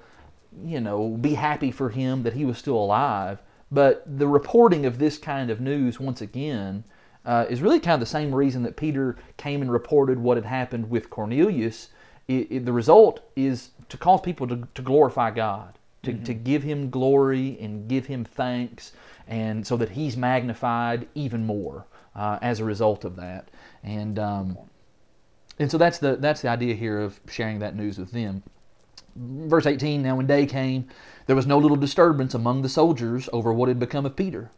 [0.64, 4.98] you know be happy for him that he was still alive, but the reporting of
[4.98, 6.84] this kind of news once again
[7.24, 10.46] uh, is really kind of the same reason that Peter came and reported what had
[10.46, 11.88] happened with Cornelius.
[12.28, 16.62] It, it- the result is to cause people to, to glorify God, to, to give
[16.62, 18.92] Him glory and give Him thanks,
[19.26, 23.48] and so that He's magnified even more uh, as a result of that.
[23.82, 24.58] And um,
[25.58, 28.42] and so that's the that's the idea here of sharing that news with them.
[29.16, 30.88] Verse 18 Now, when day came,
[31.26, 34.50] there was no little disturbance among the soldiers over what had become of Peter.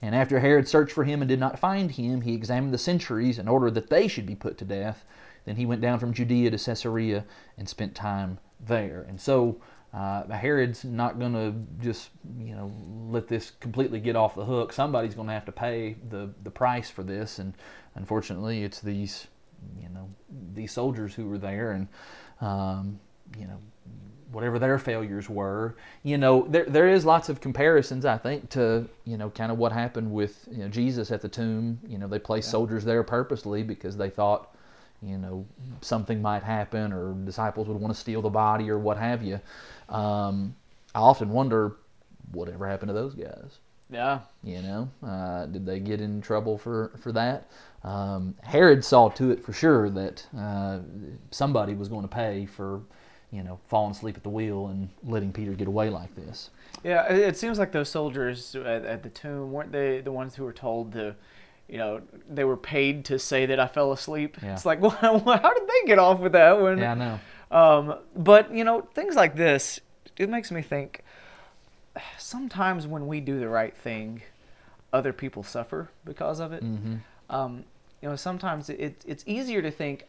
[0.00, 3.38] And after Herod searched for him and did not find him, he examined the sentries
[3.38, 5.04] and ordered that they should be put to death.
[5.44, 7.24] Then he went down from Judea to Caesarea
[7.56, 9.04] and spent time there.
[9.08, 9.60] And so
[9.92, 12.70] uh, Herod's not going to just you know
[13.08, 14.72] let this completely get off the hook.
[14.72, 17.54] Somebody's going to have to pay the the price for this, and
[17.94, 19.28] unfortunately, it's these
[19.80, 20.10] you know
[20.52, 21.88] these soldiers who were there, and
[22.42, 23.00] um,
[23.38, 23.58] you know
[24.30, 25.76] whatever their failures were.
[26.02, 29.58] You know, there there is lots of comparisons, I think, to you know kind of
[29.58, 31.80] what happened with you know Jesus at the tomb.
[31.86, 34.54] You know, they placed soldiers there purposely because they thought
[35.02, 35.46] you know
[35.80, 39.40] something might happen or disciples would want to steal the body or what have you.
[39.88, 40.54] Um,
[40.94, 41.76] I often wonder
[42.32, 43.58] whatever happened to those guys.
[43.90, 44.20] Yeah.
[44.42, 47.48] You know, uh, did they get in trouble for for that?
[47.84, 50.80] Um, Herod saw to it for sure that uh,
[51.30, 52.82] somebody was going to pay for,
[53.30, 56.50] you know, falling asleep at the wheel and letting Peter get away like this.
[56.82, 60.44] Yeah, it, seems like those soldiers at, at the tomb weren't they the ones who
[60.44, 61.16] were told to
[61.68, 64.38] you know, they were paid to say that I fell asleep.
[64.42, 64.54] Yeah.
[64.54, 66.78] It's like, well, how did they get off with that one?
[66.78, 67.20] Yeah, I know.
[67.50, 69.80] Um, but you know, things like this,
[70.16, 71.04] it makes me think.
[72.16, 74.22] Sometimes when we do the right thing,
[74.92, 76.62] other people suffer because of it.
[76.62, 76.96] Mm-hmm.
[77.28, 77.64] Um,
[78.00, 80.06] you know, sometimes it, it's easier to think,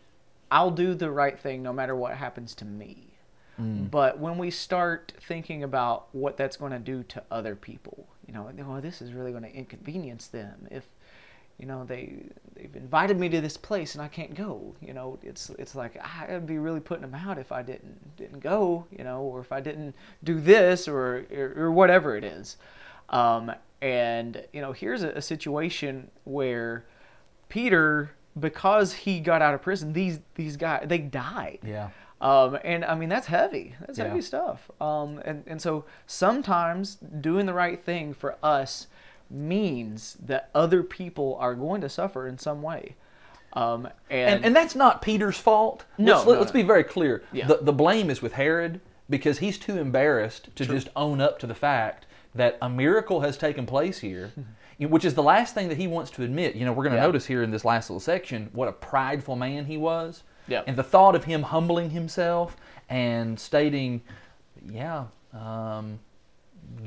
[0.51, 3.08] I'll do the right thing no matter what happens to me.
[3.59, 3.91] Mm.
[3.91, 8.33] But when we start thinking about what that's going to do to other people, you
[8.33, 10.67] know, oh, this is really going to inconvenience them.
[10.71, 10.85] If,
[11.57, 12.23] you know, they
[12.55, 14.75] they've invited me to this place and I can't go.
[14.81, 18.39] You know, it's it's like I'd be really putting them out if I didn't didn't
[18.39, 18.85] go.
[18.97, 22.57] You know, or if I didn't do this or or, or whatever it is.
[23.09, 23.51] Um,
[23.81, 26.85] and you know, here's a, a situation where
[27.49, 31.59] Peter, because he got out of prison, these these guys they died.
[31.65, 31.89] Yeah.
[32.21, 33.75] Um, and I mean that's heavy.
[33.85, 34.07] That's Yeah.
[34.07, 34.69] heavy stuff.
[34.81, 38.87] Um, and and so sometimes doing the right thing for us
[39.29, 42.95] means that other people are going to suffer in some way.
[43.53, 45.85] Um, and, And, and that's not Peter's fault.
[45.97, 46.59] No, let's, no, let's no.
[46.61, 47.23] be very clear.
[47.31, 47.47] Yeah.
[47.47, 51.47] The, the blame is with Herod because he's too embarrassed to just own up to
[51.47, 52.05] the fact
[52.35, 54.31] that a miracle has taken place here,
[54.79, 56.55] which is the last thing that he wants to admit.
[56.55, 57.05] You know, we're going to Yeah.
[57.07, 60.23] notice here in this last little section what a prideful man he was.
[60.49, 60.63] Yeah.
[60.67, 62.57] And the thought of him humbling himself
[62.89, 64.01] and stating,
[64.67, 65.99] yeah, um,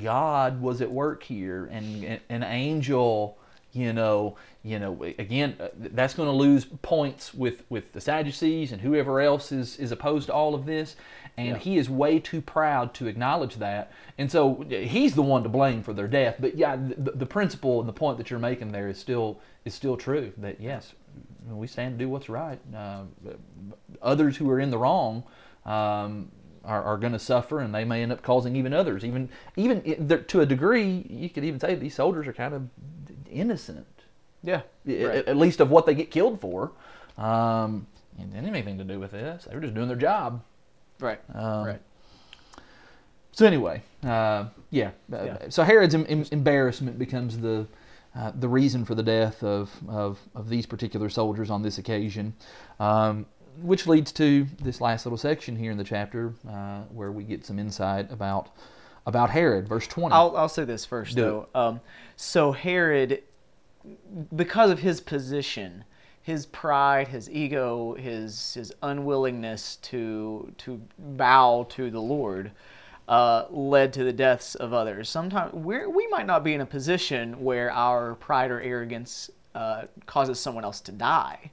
[0.01, 3.37] God was at work here, and an angel,
[3.73, 8.71] you know, you know, again, uh, that's going to lose points with with the Sadducees
[8.71, 10.95] and whoever else is is opposed to all of this,
[11.35, 11.57] and Yeah.
[11.57, 15.83] he is way too proud to acknowledge that, and so he's the one to blame
[15.83, 16.37] for their death.
[16.39, 19.73] But yeah, the, the principle and the point that you're making there is still is
[19.73, 20.31] still true.
[20.37, 20.93] That yes,
[21.49, 22.59] we stand to do what's right.
[22.75, 23.03] Uh,
[24.01, 25.23] others who are in the wrong.
[25.65, 26.31] Um,
[26.65, 29.03] are, are going to suffer, and they may end up causing even others.
[29.03, 32.69] Even even to a degree, you could even say these soldiers are kind of
[33.29, 33.85] innocent,
[34.43, 35.27] yeah, right.
[35.27, 36.71] at least of what they get killed for.
[37.17, 37.87] Um,
[38.17, 39.45] and didn't have anything to do with this.
[39.45, 40.41] They were just doing their job.
[40.99, 41.81] right, Um, right.
[43.31, 44.91] So anyway, uh, yeah.
[45.11, 45.49] Yeah.
[45.49, 47.65] So Herod's em- em- embarrassment becomes the
[48.15, 52.33] uh, the reason for the death of, of, of these particular soldiers on this occasion,
[52.79, 53.25] um,
[53.61, 57.45] which leads to this last little section here in the chapter uh, where we get
[57.45, 58.49] some insight about
[59.05, 60.13] about Herod, verse twenty.
[60.13, 61.47] I'll, I'll say this first, Do though.
[61.53, 61.81] Um,
[62.15, 63.21] so Herod,
[64.35, 65.83] because of his position,
[66.21, 72.51] his pride, his ego, his his unwillingness to to bow to the Lord,
[73.07, 75.09] uh, led to the deaths of others.
[75.09, 79.83] Sometimes we we might not be in a position where our pride or arrogance uh,
[80.05, 81.51] causes someone else to die.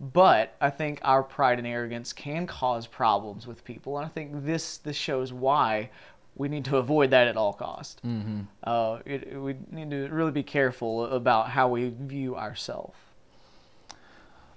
[0.00, 4.44] But I think our pride and arrogance can cause problems with people, and I think
[4.44, 5.90] this this shows why
[6.36, 8.04] we need to avoid that at all cost.
[8.04, 8.40] Mm-hmm.
[8.64, 12.96] Uh, it, we need to really be careful about how we view ourselves.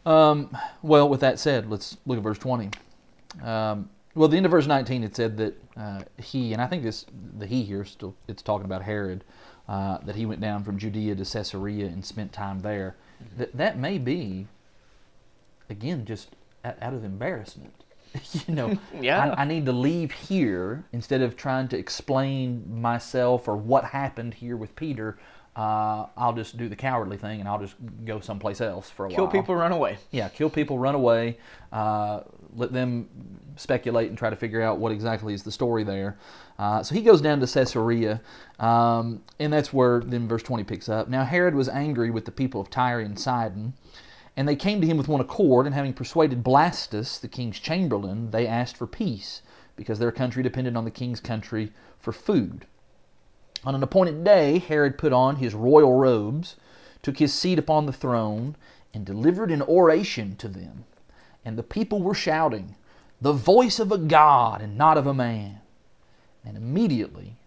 [0.06, 2.72] Um, well, with that said, let's look at verse 20.
[3.44, 6.84] Um, well, the end of verse 19, it said that uh, he, and I think
[6.84, 7.06] this,
[7.38, 9.24] the he here, still, it's talking about Herod,
[9.68, 12.96] uh, that he went down from Judea to Caesarea and spent time there.
[13.38, 14.48] That that may be,
[15.70, 17.74] again, just out, out of embarrassment.
[18.48, 19.34] you know, Yeah.
[19.38, 24.34] I, I need to leave here instead of trying to explain myself or what happened
[24.36, 25.18] here with Peter.
[25.56, 29.10] Uh, I'll just do the cowardly thing and I'll just go someplace else for a
[29.10, 29.32] Kill while.
[29.32, 29.98] Kill people, run away.
[30.12, 31.40] Yeah, kill people, run away,
[31.72, 32.22] uh,
[32.56, 33.10] let them
[33.56, 36.18] speculate and try to figure out what exactly is the story there.
[36.60, 38.22] Uh, so he goes down to Caesarea,
[38.60, 41.08] um, and that's where then verse 20 picks up.
[41.08, 43.74] Now Herod was angry with the people of Tyre and Sidon,
[44.36, 48.32] and they came to him with one accord, and having persuaded Blastus, the king's chamberlain,
[48.32, 49.42] they asked for peace,
[49.76, 52.66] because their country depended on the king's country for food.
[53.64, 56.56] On an appointed day, Herod put on his royal robes,
[57.02, 58.56] took his seat upon the throne,
[58.94, 60.86] and delivered an oration to them.
[61.48, 62.76] And the people were shouting,
[63.22, 65.62] The voice of a God and not of a man.
[66.44, 67.38] And immediately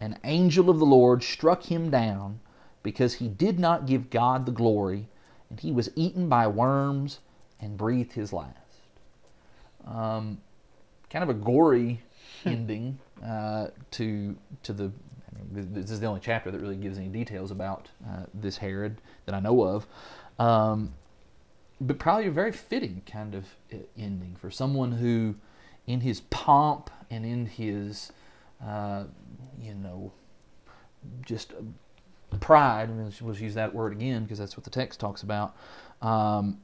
[0.00, 2.40] an angel of the Lord struck him down,
[2.82, 5.06] because he did not give God the glory,
[5.50, 7.18] and he was eaten by worms
[7.60, 8.56] and breathed his last.
[9.86, 10.40] Um,
[11.10, 12.00] kind of a gory
[12.46, 14.84] ending uh, to to the.
[14.84, 18.56] I mean, this is the only chapter that really gives any details about uh, this
[18.56, 19.86] Herod that I know of,
[20.38, 20.94] um,
[21.86, 25.34] but probably a very fitting kind of uh, ending for someone who,
[25.86, 28.12] in his pomp and in his,
[28.64, 29.04] uh,
[29.60, 30.12] you know,
[31.26, 31.52] just
[32.40, 32.88] pride.
[33.20, 35.56] Let's use that word again because that's what the text talks about.
[36.00, 36.60] Um,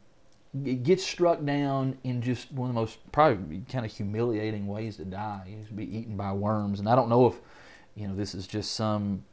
[0.82, 5.04] gets struck down in just one of the most probably kind of humiliating ways to
[5.04, 5.42] die.
[5.46, 7.34] He's be eaten by worms, and I don't know if
[7.94, 9.24] you know this is just some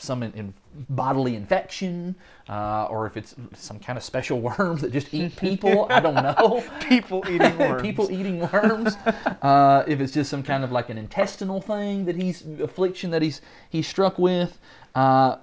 [0.00, 0.54] some in, in
[0.90, 2.14] bodily infection,
[2.48, 5.86] uh, or if it's some kind of special worms that just eat people.
[5.90, 6.64] I don't know.
[6.88, 7.82] People eating worms.
[7.82, 8.96] people eating worms.
[9.42, 13.22] uh, if it's just some kind of like an intestinal thing that he's affliction that
[13.22, 14.58] he's he's struck with.
[14.94, 15.36] Uh,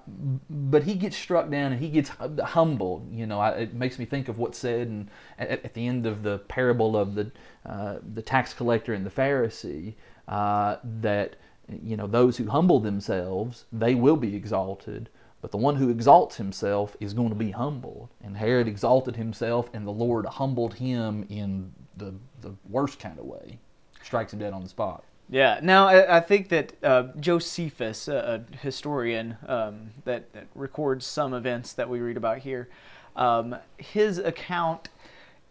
[0.49, 2.09] but he gets struck down and he gets
[2.43, 3.07] humbled.
[3.13, 6.05] You know, I, it makes me think of what's said and at, at, the end
[6.05, 7.31] of the parable of the
[7.65, 9.93] uh, the tax collector and the Pharisee
[10.27, 11.35] uh, that
[11.83, 15.09] you know those who humble themselves they will be exalted
[15.45, 18.09] but the one who exalts himself is going to be humbled.
[18.23, 23.25] And herod exalted himself and the lord humbled him in the, the worst kind of
[23.25, 23.59] way.
[24.01, 25.03] Strikes him dead on the spot.
[25.29, 31.05] Yeah now i, I think that uh, josephus a, a historian um, that, that, records
[31.05, 32.67] some events that we read about here
[33.15, 34.89] um, his account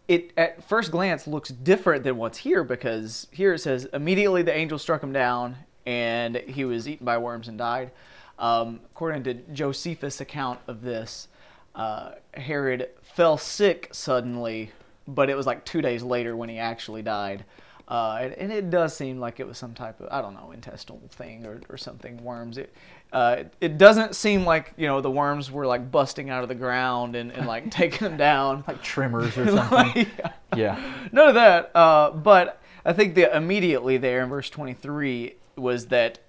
[0.09, 4.53] it at first glance looks different than what's here because here it says immediately the
[4.53, 5.55] angel struck him down
[5.85, 7.91] and he was eaten by worms and died.
[8.37, 11.27] Um, according to Josephus' account of this,
[11.73, 14.71] uh, Herod fell sick suddenly,
[15.07, 17.45] but it was like two days later when he actually died.
[17.87, 20.49] Uh, and, and, it does seem like it was some type of I don't know
[20.51, 22.57] intestinal thing or, or something worms.
[22.57, 22.73] It,
[23.13, 26.49] uh, it, it doesn't seem like you know the worms were like busting out of
[26.49, 30.07] the ground and, and like taking them down like tremors or something.
[30.17, 30.31] yeah.
[30.55, 30.93] yeah.
[31.11, 31.75] none of that.
[31.75, 36.19] Uh, but I think that immediately there in verse 23 was that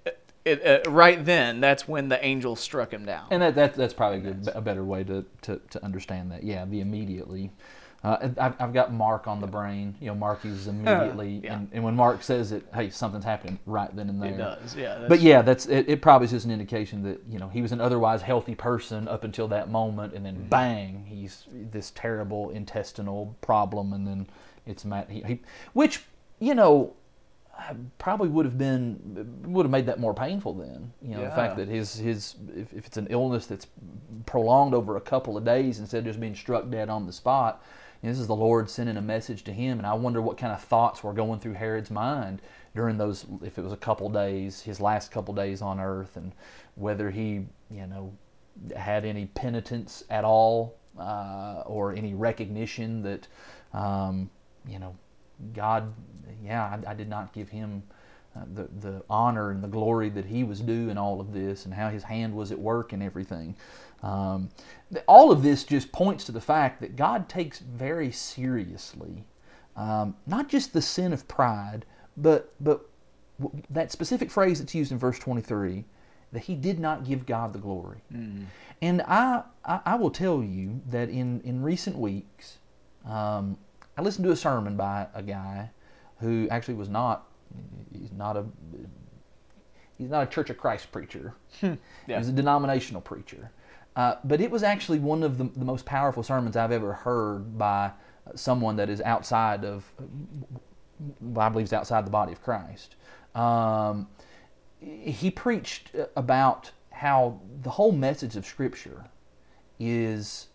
[0.47, 3.27] it, uh, right then that's when the angel struck him down.
[3.31, 6.43] And that, that that's probably a, good, a better way to, to, to understand that.
[6.43, 7.51] Yeah, the immediately.
[8.03, 9.95] Uh, I've, I've got Mark on the brain.
[9.99, 11.55] You know, Mark uses immediately, yeah.
[11.55, 14.33] and, and when Mark says it, hey, something's happening right then and there.
[14.33, 15.05] It does, yeah.
[15.09, 16.01] But yeah, that's it, it.
[16.01, 19.23] Probably is just an indication that you know he was an otherwise healthy person up
[19.23, 20.49] until that moment, and then mm-hmm.
[20.49, 24.27] bang, he's this terrible intestinal problem, and then
[24.67, 25.39] it's he, he
[25.73, 26.03] which
[26.39, 26.93] you know
[27.97, 31.29] probably would have been would have made that more painful then you know yeah.
[31.29, 33.67] the fact that his his if, if, it's an illness that's
[34.25, 37.63] prolonged over a couple of days instead of just being struck dead on the spot
[38.01, 40.37] you know, this is the lord sending a message to him and i wonder what
[40.37, 42.41] kind of thoughts were going through herod's mind
[42.75, 46.33] during those if it was a couple days his last couple days on earth and
[46.75, 48.13] whether he you know
[48.75, 53.27] had any penitence at all uh, or any recognition that
[53.73, 54.29] um,
[54.67, 54.95] you know
[55.53, 55.93] God,
[56.43, 57.83] yeah, I, I did not give him
[58.35, 61.65] uh, the, the honor and the glory that he was due in all of this
[61.65, 63.55] and how his hand was at work and everything.
[64.03, 64.49] Um,
[65.07, 69.25] all of this just points to the fact that God takes very seriously
[69.77, 71.85] um, not just the sin of pride,
[72.17, 72.81] but, but
[73.69, 75.85] that specific phrase that's used in verse 23
[76.33, 77.99] that he did not give God the glory.
[78.11, 78.45] Mm.
[78.81, 82.57] And I, I, I, will tell you that in, in recent weeks,
[83.05, 83.57] um,
[83.97, 85.69] I listened to a sermon by a guy
[86.19, 87.27] who actually was not
[87.93, 88.45] he's not a
[89.97, 91.33] he's not a Church of Christ preacher.
[91.59, 91.73] Hmm.
[92.07, 92.17] yeah.
[92.17, 93.51] He's a denominational preacher.
[93.95, 97.57] Uh, but it was actually one of the, the, most powerful sermons I've ever heard
[97.57, 97.91] by
[98.35, 99.91] someone that is outside of,
[101.35, 102.95] I believe, is outside the body of Christ.
[103.33, 104.07] Um,
[104.79, 109.05] he preached about how the whole message of Scripture
[109.79, 110.47] is,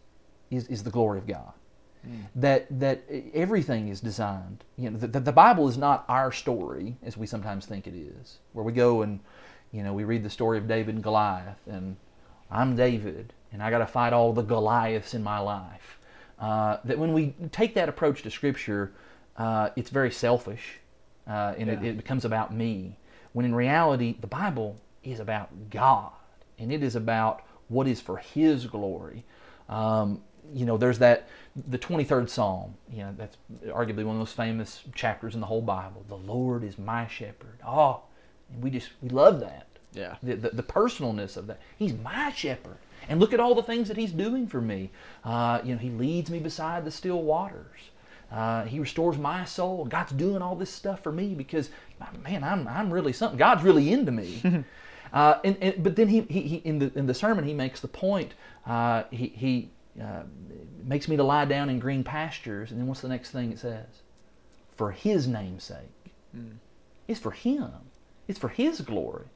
[0.53, 1.53] is, is the glory of God.
[2.07, 2.25] Mm.
[2.35, 4.65] That that everything is designed.
[4.77, 8.39] You know, the, the Bible is not our story as we sometimes think it is,
[8.53, 9.21] where we go and
[9.71, 11.97] you know we read the story of David and Goliath, and
[12.51, 15.99] I'm David, and I got to fight all the Goliaths in my life.
[16.39, 18.93] Uh, that when we take that approach to Scripture,
[19.37, 20.81] uh, it's very selfish,
[21.29, 21.75] uh, and yeah.
[21.75, 22.99] it, it becomes about me.
[23.33, 26.11] When in reality, the Bible is about God,
[26.59, 29.25] and it is about what is for His glory.
[29.69, 30.23] Um,
[30.53, 31.29] you know, there's that
[31.69, 32.75] the 23rd Psalm.
[32.91, 33.37] You know, that's
[33.67, 36.05] arguably one of the most famous chapters in the whole Bible.
[36.09, 37.59] The Lord is my shepherd.
[37.67, 38.03] Oh,
[38.61, 39.67] we just we love that.
[39.93, 40.17] Yeah.
[40.23, 41.61] The, the, the personalness of that.
[41.77, 42.79] He's my shepherd,
[43.09, 44.91] and look at all the things that He's doing for me.
[45.25, 47.91] Uh, you know, He leads me beside the still waters.
[48.33, 49.85] Uh, he restores my soul.
[49.85, 51.69] God's doing all this stuff for me because,
[52.25, 53.37] man, I'm, I'm really something.
[53.37, 54.65] God's really into me.
[55.13, 57.81] uh, and, and, but then he, he, he, in the in the sermon he makes
[57.81, 58.33] the point.
[58.65, 59.71] Uh, he he
[60.01, 60.23] uh,
[60.85, 62.71] makes me to lie down in green pastures.
[62.71, 63.87] And then what's the next thing it says?
[64.77, 66.13] For His name's sake.
[66.37, 66.57] Mm.
[67.09, 67.71] It's for Him.
[68.29, 69.27] It's for His glory.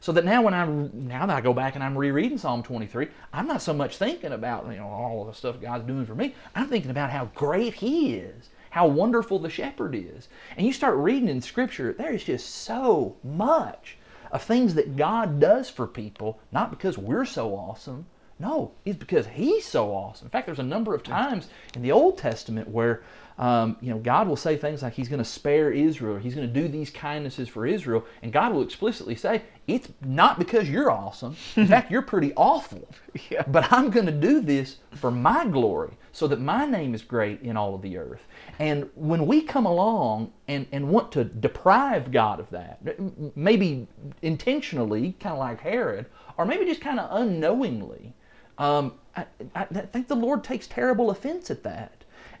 [0.00, 3.08] So that now when I now that I go back and I'm rereading Psalm 23,
[3.32, 6.34] I'm not so much thinking about you know all the stuff God's doing for me.
[6.54, 10.28] I'm thinking about how great He is, how wonderful the Shepherd is.
[10.56, 13.96] And you start reading in Scripture, there is just so much
[14.30, 18.06] of things that God does for people, not because we're so awesome,
[18.38, 20.26] no, it's because he's so awesome.
[20.26, 23.02] In fact, there's a number of times in the Old Testament where
[23.38, 26.46] um, you know, God will say things like He's going to spare Israel, He's going
[26.46, 30.90] to do these kindnesses for Israel, and God will explicitly say, it's not because you're
[30.90, 31.36] awesome.
[31.56, 32.88] In fact, you're pretty awful.
[33.30, 33.42] Yeah.
[33.46, 37.42] But I'm going to do this for my glory, so that my name is great
[37.42, 38.22] in all of the earth.
[38.58, 42.80] And when we come along and, and want to deprive God of that,
[43.36, 43.86] maybe
[44.22, 46.06] intentionally, kind of like Herod,
[46.38, 48.14] or maybe just kind of unknowingly,
[48.58, 51.92] um, I, I, think the Lord takes terrible offense at that.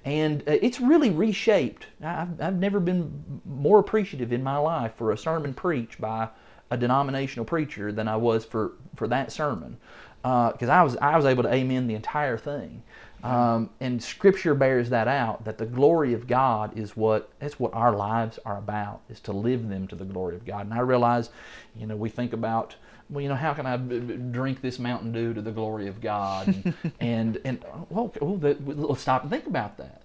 [0.04, 1.86] And uh, it's really reshaped.
[2.02, 6.28] I've, I've never been more appreciative in my life for a sermon preached by
[6.70, 9.78] a denominational preacher than I was for, for that sermon.
[10.22, 12.82] Because I, was, I was able to amen the entire thing.
[13.24, 17.74] Um, and Scripture bears that out that the glory of God is what that's what
[17.74, 20.66] our lives are about is to live them to the glory of God.
[20.66, 21.30] And I realize,
[21.74, 22.76] you know, we think about
[23.08, 25.86] well, you know, how can I b- b- drink this Mountain Dew to the glory
[25.86, 26.48] of God?
[26.48, 30.02] And and, and well, well the, let's stop and think about that.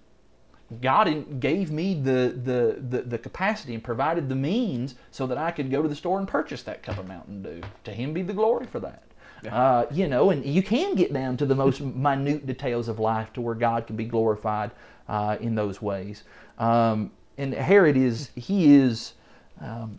[0.80, 5.36] God in- gave me the, the, the, the capacity and provided the means so that
[5.36, 7.60] I could go to the store and purchase that cup of Mountain Dew.
[7.84, 9.02] To Him be the glory for that.
[9.50, 13.32] Uh, you know, and you can get down to the most minute details of life
[13.32, 14.70] to where God can be glorified
[15.08, 16.24] uh, in those ways.
[16.58, 19.14] Um, and Herod is, he is,
[19.60, 19.98] um,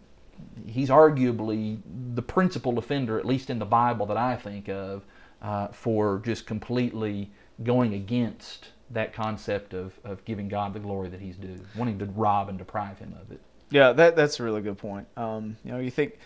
[0.65, 1.79] he's arguably
[2.13, 5.03] the principal offender, at least in the Bible that I think of,
[5.41, 7.31] uh, for just completely
[7.63, 12.05] going against that concept of, of giving God the glory that he's due, wanting to
[12.05, 13.41] rob and deprive him of it.
[13.69, 15.07] Yeah, that that's a really good point.
[15.17, 16.19] Um, you know, you think,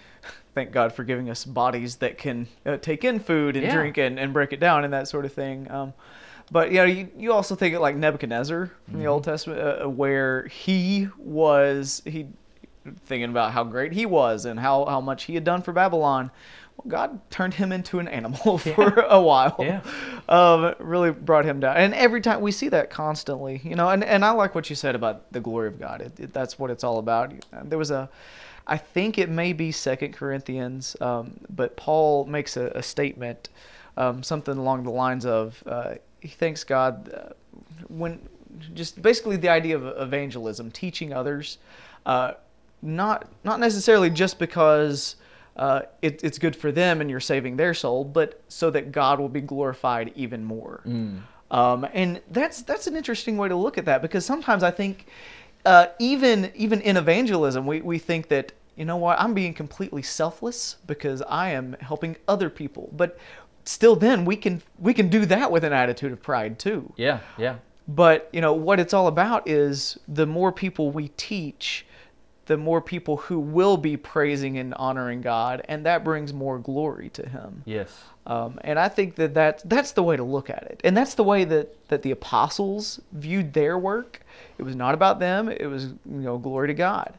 [0.58, 3.76] thank God for giving us bodies that can uh, take in food and Yeah.
[3.76, 5.70] drink and, and break it down and that sort of thing.
[5.70, 5.94] Um,
[6.52, 9.88] but you know, you, you also think of like Nebuchadnezzar from the Old Testament, uh,
[9.88, 12.26] where he was he
[13.06, 16.32] thinking about how great he was and how, how much he had done for Babylon.
[16.78, 19.58] Well, God turned him into an animal for a while.
[19.60, 19.82] Yeah.
[20.28, 21.78] Um, really brought him down.
[21.78, 24.76] And every time we see that constantly, you know, and, and I like what you
[24.76, 26.02] said about the glory of God.
[26.02, 27.34] It, it, that's what it's all about.
[27.64, 28.10] There was a,
[28.68, 33.50] I think it may be Second Corinthians, um, but Paul makes a, a statement,
[33.96, 37.34] um, something along the lines of, uh, he thanks God uh,
[37.88, 38.20] when,
[38.74, 41.60] just basically the idea of evangelism, teaching others,
[42.06, 42.34] uh,
[42.82, 45.16] not not necessarily just because
[45.56, 49.20] uh, it, it's good for them and you're saving their soul, but so that God
[49.20, 50.82] will be glorified even more.
[51.50, 55.08] Um, and that's that's an interesting way to look at that because sometimes I think
[55.66, 60.04] uh, even even in evangelism we, we think that you know what I'm being completely
[60.04, 63.18] selfless because I am helping other people, but
[63.66, 66.94] still then we can we can do that with an attitude of pride too.
[66.96, 67.56] Yeah, yeah.
[67.88, 71.86] But you know what it's all about is the more people we teach,
[72.46, 77.10] the more people who will be praising and honoring God, and that brings more glory
[77.10, 77.64] to Him.
[77.66, 78.04] Yes.
[78.26, 81.16] Um, and I think that, that that's the way to look at it, and that's
[81.16, 84.22] the way that, that the apostles viewed their work.
[84.58, 87.14] It was not about them; it was you know glory to God.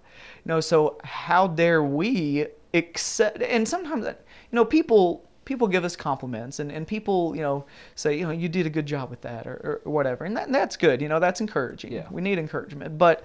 [0.45, 3.43] You know, so how dare we accept?
[3.43, 4.14] And sometimes you
[4.53, 7.64] know people people give us compliments, and, and people you know
[7.95, 10.51] say you know you did a good job with that or, or whatever, and that,
[10.53, 11.01] that's good.
[11.01, 11.93] You know, that's encouraging.
[11.93, 12.07] Yeah.
[12.11, 13.24] We need encouragement, but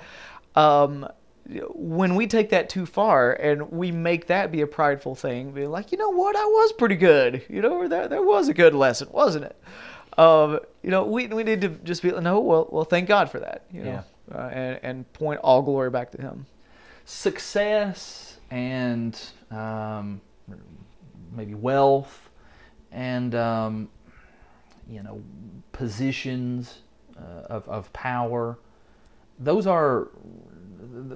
[0.55, 1.07] um,
[1.73, 5.67] when we take that too far and we make that be a prideful thing, be
[5.67, 7.43] like, you know what, I was pretty good.
[7.49, 9.57] You know, that that was a good lesson, wasn't it?
[10.17, 13.39] Um, you know, we we need to just be no, well, well, thank God for
[13.39, 13.65] that.
[13.71, 14.03] You know,
[14.33, 16.45] uh, and and point all glory back to Him.
[17.05, 19.19] Success and
[19.51, 20.21] um,
[21.35, 22.29] maybe wealth
[22.91, 23.89] and um,
[24.89, 25.21] you know
[25.71, 26.79] positions
[27.17, 28.59] uh, of, of power.
[29.39, 30.09] Those are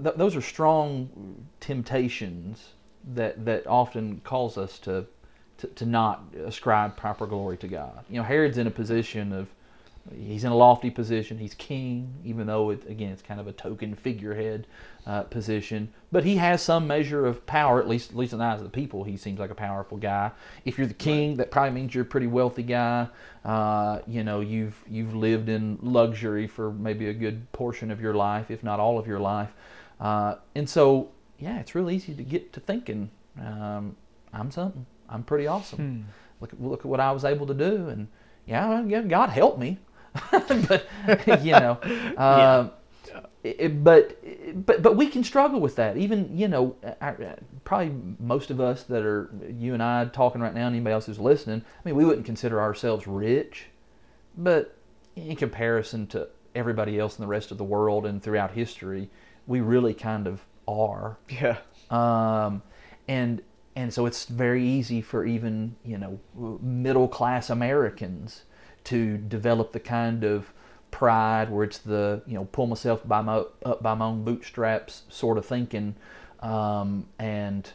[0.04, 2.74] th- those are strong temptations
[3.14, 5.06] that that often cause us to,
[5.60, 8.06] to to not ascribe proper glory to God.
[8.10, 9.48] You know, Herod's in a position of
[10.16, 11.38] he's in a lofty position.
[11.38, 14.68] He's king, even though it again it's kind of a token figurehead
[15.06, 15.92] uh, position.
[16.12, 18.64] But he has some measure of power, at least at least in the eyes of
[18.64, 19.04] the people.
[19.04, 20.32] He seems like a powerful guy.
[20.66, 23.08] If you're the king, that probably means you're a pretty wealthy guy.
[23.44, 28.14] Uh, you know, you've you've lived in luxury for maybe a good portion of your
[28.14, 29.50] life, if not all of your life.
[30.00, 33.96] Uh, and so, yeah, it's real easy to get to thinking, um,
[34.32, 34.86] I'm something.
[35.10, 36.06] I'm pretty awesome.
[36.42, 38.08] Look at look at what I was able to do, and
[38.46, 39.80] yeah, God help me.
[40.32, 40.88] but
[41.44, 41.78] you know,
[42.18, 42.72] um,
[43.44, 44.18] it- but
[44.66, 45.98] but but we can struggle with that.
[45.98, 50.42] Even you know, I, I- probably most of us that are you and I talking
[50.42, 51.64] right now, and anybody else who's listening.
[51.66, 53.66] I mean, we wouldn't consider ourselves rich,
[54.38, 54.76] but
[55.16, 59.10] in comparison to everybody else in the rest of the world and throughout history,
[59.46, 61.18] we really kind of are.
[61.30, 61.58] Yeah.
[61.90, 62.62] Um,
[63.08, 63.42] and
[63.78, 66.20] and so it's very easy for even you know
[66.62, 68.42] middle class Americans
[68.86, 70.52] to develop the kind of
[70.90, 75.04] pride, where it's the you know pull myself by my up by my own bootstraps
[75.10, 75.96] sort of thinking,
[76.40, 77.70] um, and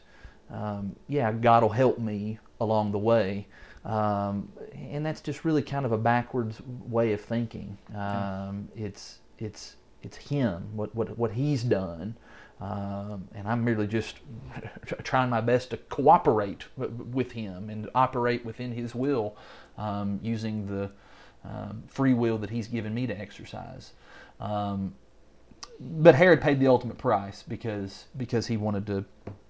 [0.51, 3.47] um, yeah, God will help me along the way.
[3.85, 7.79] Um, and that's just really kind of a backwards way of thinking.
[7.95, 12.17] Um, it's it's it's Him, what what what He's done,
[12.63, 14.19] um, and I'm merely just
[15.03, 19.37] trying my best to cooperate with Him and operate within His will,
[19.77, 20.91] um, using the
[21.45, 23.93] um, free will that He's given me to exercise.
[24.39, 24.95] Um,
[25.81, 29.05] but Herod paid the ultimate price because because he wanted to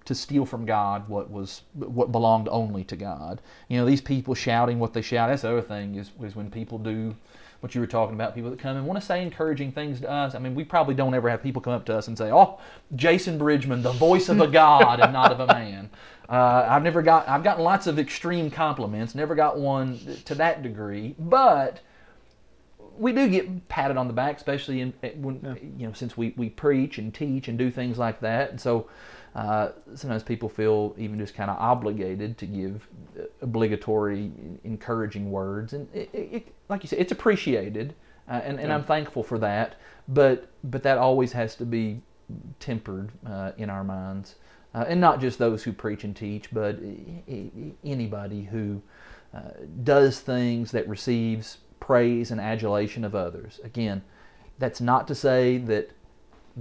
[0.05, 3.41] to steal from God what was what belonged only to God.
[3.67, 5.29] You know, these people shouting what they shout.
[5.29, 7.15] That's the other thing is is when people do
[7.63, 10.11] what you were talking about, people that come and want to say encouraging things to
[10.11, 10.35] us.
[10.35, 12.59] I mean, we probably don't ever have people come up to us and say, "Oh,
[12.93, 15.89] Jason Bridgman, the voice of a God and not of a man."
[16.27, 20.61] Uh, I've never got I've gotten lots of extreme compliments, never got one to that
[20.61, 21.79] degree, but
[22.97, 25.53] we do get patted on the back, especially in, when yeah.
[25.77, 28.89] you know since we, we preach and teach and do things like that, and so
[29.35, 32.87] uh, sometimes people feel even just kind of obligated to give
[33.41, 34.31] obligatory,
[34.63, 37.95] encouraging words, and it, it, like you said, it's appreciated,
[38.29, 38.75] uh, and, and yeah.
[38.75, 39.75] I'm thankful for that.
[40.07, 42.01] But but that always has to be
[42.59, 44.35] tempered uh, in our minds,
[44.75, 46.77] uh, and not just those who preach and teach, but
[47.83, 48.83] anybody who
[49.33, 49.39] uh,
[49.83, 53.59] does things that receives praise and adulation of others.
[53.63, 54.03] Again,
[54.59, 55.89] that's not to say that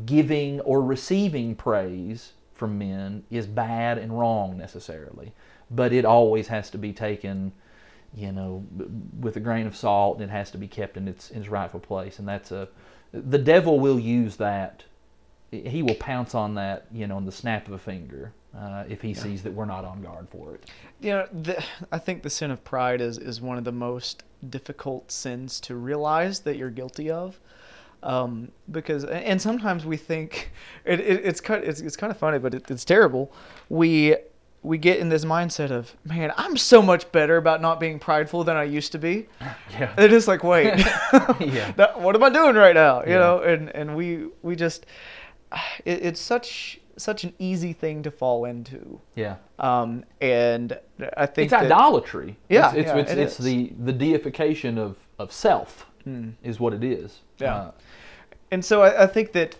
[0.07, 5.33] giving or receiving praise from men is bad and wrong necessarily,
[5.70, 7.53] but it always has to be taken,
[8.15, 8.65] you know,
[9.19, 11.49] with a grain of salt and it has to be kept in its, in its
[11.49, 12.19] rightful place.
[12.19, 12.69] And that's a,
[13.12, 14.85] the devil will use that.
[15.51, 18.33] He will pounce on that, you know, in the snap of a finger.
[18.57, 19.23] Uh, if he yeah.
[19.23, 20.70] sees that we're not on guard for it.
[21.01, 25.11] Yeah, the, I think the sin of pride is, is one of the most difficult
[25.11, 27.41] sins to realize that you're guilty of.
[28.03, 30.51] Um, because and sometimes we think
[30.85, 33.33] it, it, it's kind it's, it's kind of funny, but it, it's terrible.
[33.69, 34.16] We
[34.62, 38.45] we get in this mindset of man, I'm so much better about not being prideful
[38.45, 39.29] than I used to be.
[39.79, 40.79] Yeah, it is like wait,
[41.41, 43.03] yeah, that, what am I doing right now?
[43.03, 43.19] You yeah.
[43.19, 44.85] know, and and we we just
[45.85, 49.01] it, it's such such an easy thing to fall into.
[49.15, 49.37] Yeah.
[49.59, 50.79] Um, and
[51.16, 52.39] I think it's that, idolatry.
[52.49, 56.35] Yeah, it's it's, yeah, it's, it it's the the deification of of self mm.
[56.43, 57.20] is what it is.
[57.39, 57.55] Yeah.
[57.55, 57.70] Uh,
[58.53, 59.57] and so I, I, think that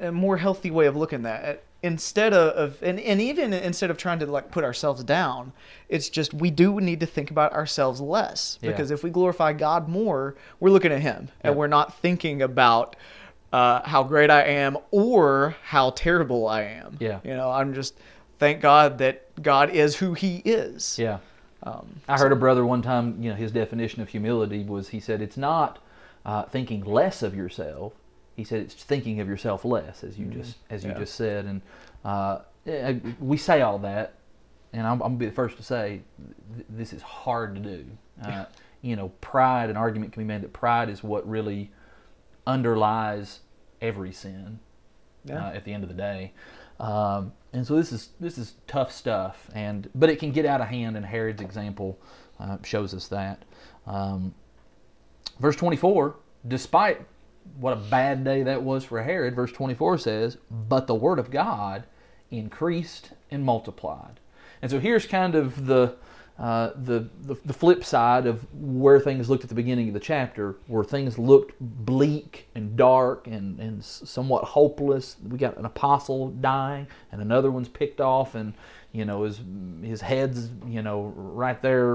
[0.00, 3.90] a more healthy way of looking at it instead of, of and, and even instead
[3.90, 5.52] of trying to like put ourselves down
[5.88, 8.94] it's just we do need to think about ourselves less because yeah.
[8.94, 11.48] if we glorify god more we're looking at him yeah.
[11.48, 12.96] and we're not thinking about
[13.52, 16.96] uh, how great I am or how terrible I am.
[17.00, 17.20] Yeah.
[17.24, 17.98] You know, I'm just
[18.38, 20.98] thank God that God is who He is.
[20.98, 21.18] Yeah.
[21.62, 23.20] Um, I heard a brother one time.
[23.22, 25.78] You know, his definition of humility was he said it's not
[26.24, 27.94] uh, thinking less of yourself.
[28.36, 30.40] He said it's thinking of yourself less, as you mm-hmm.
[30.40, 30.98] just as you yeah.
[30.98, 31.46] just said.
[31.46, 31.62] And
[32.04, 32.40] uh,
[33.18, 34.14] we say all that,
[34.72, 36.02] and I'm, I'm, gonna be the first to say
[36.54, 37.86] th- this is hard to do.
[38.22, 38.44] Uh,
[38.82, 39.70] you know, pride.
[39.70, 41.70] An argument can be made that pride is what really
[42.46, 43.40] underlies
[43.80, 44.60] every sin
[45.24, 45.46] yeah.
[45.46, 46.32] uh, at the end of the day.
[46.78, 50.60] Um, and so this is this is tough stuff, and but it can get out
[50.60, 51.98] of hand, and Herod's example
[52.38, 53.44] uh, shows us that.
[53.86, 54.34] Um,
[55.40, 57.00] verse 24, despite
[57.58, 61.30] what a bad day that was for Herod, verse 24 says, "But the word of
[61.30, 61.84] God
[62.30, 64.20] increased and multiplied."
[64.62, 65.96] And so here's kind of the
[66.38, 70.00] uh, the, the, the flip side of where things looked at the beginning of the
[70.00, 75.16] chapter, where things looked bleak and dark and, and somewhat hopeless.
[75.26, 78.52] We got an apostle dying, and another one's picked off, and
[78.92, 79.40] you know his
[79.82, 81.92] his head's you know right there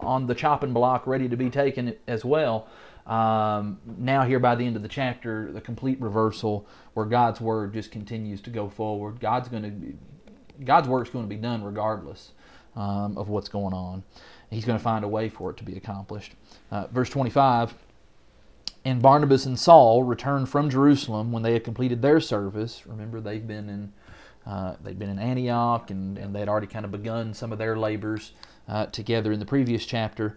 [0.00, 2.68] on the chopping block, ready to be taken as well.
[3.06, 7.74] Um, now here by the end of the chapter, the complete reversal, where God's word
[7.74, 9.20] just continues to go forward.
[9.20, 12.32] God's going to God's work's going to be done regardless
[12.76, 14.04] um, of what's going on.
[14.50, 16.34] He's going to find a way for it to be accomplished.
[16.70, 17.74] Uh, verse 25
[18.84, 22.86] And Barnabas and Saul returned from Jerusalem when they had completed their service.
[22.86, 23.92] Remember, they've been in.
[24.46, 27.78] Uh, they'd been in Antioch and, and they'd already kind of begun some of their
[27.78, 28.32] labors
[28.68, 30.36] uh, together in the previous chapter.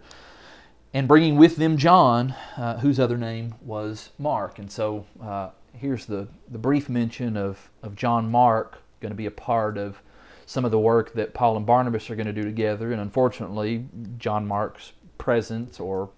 [0.94, 4.58] And bringing with them John, uh, whose other name was Mark.
[4.58, 9.26] And so uh, here's the, the brief mention of, of John Mark, going to be
[9.26, 10.00] a part of
[10.46, 12.90] some of the work that Paul and Barnabas are going to do together.
[12.90, 13.84] And unfortunately,
[14.16, 16.08] John Mark's presence, or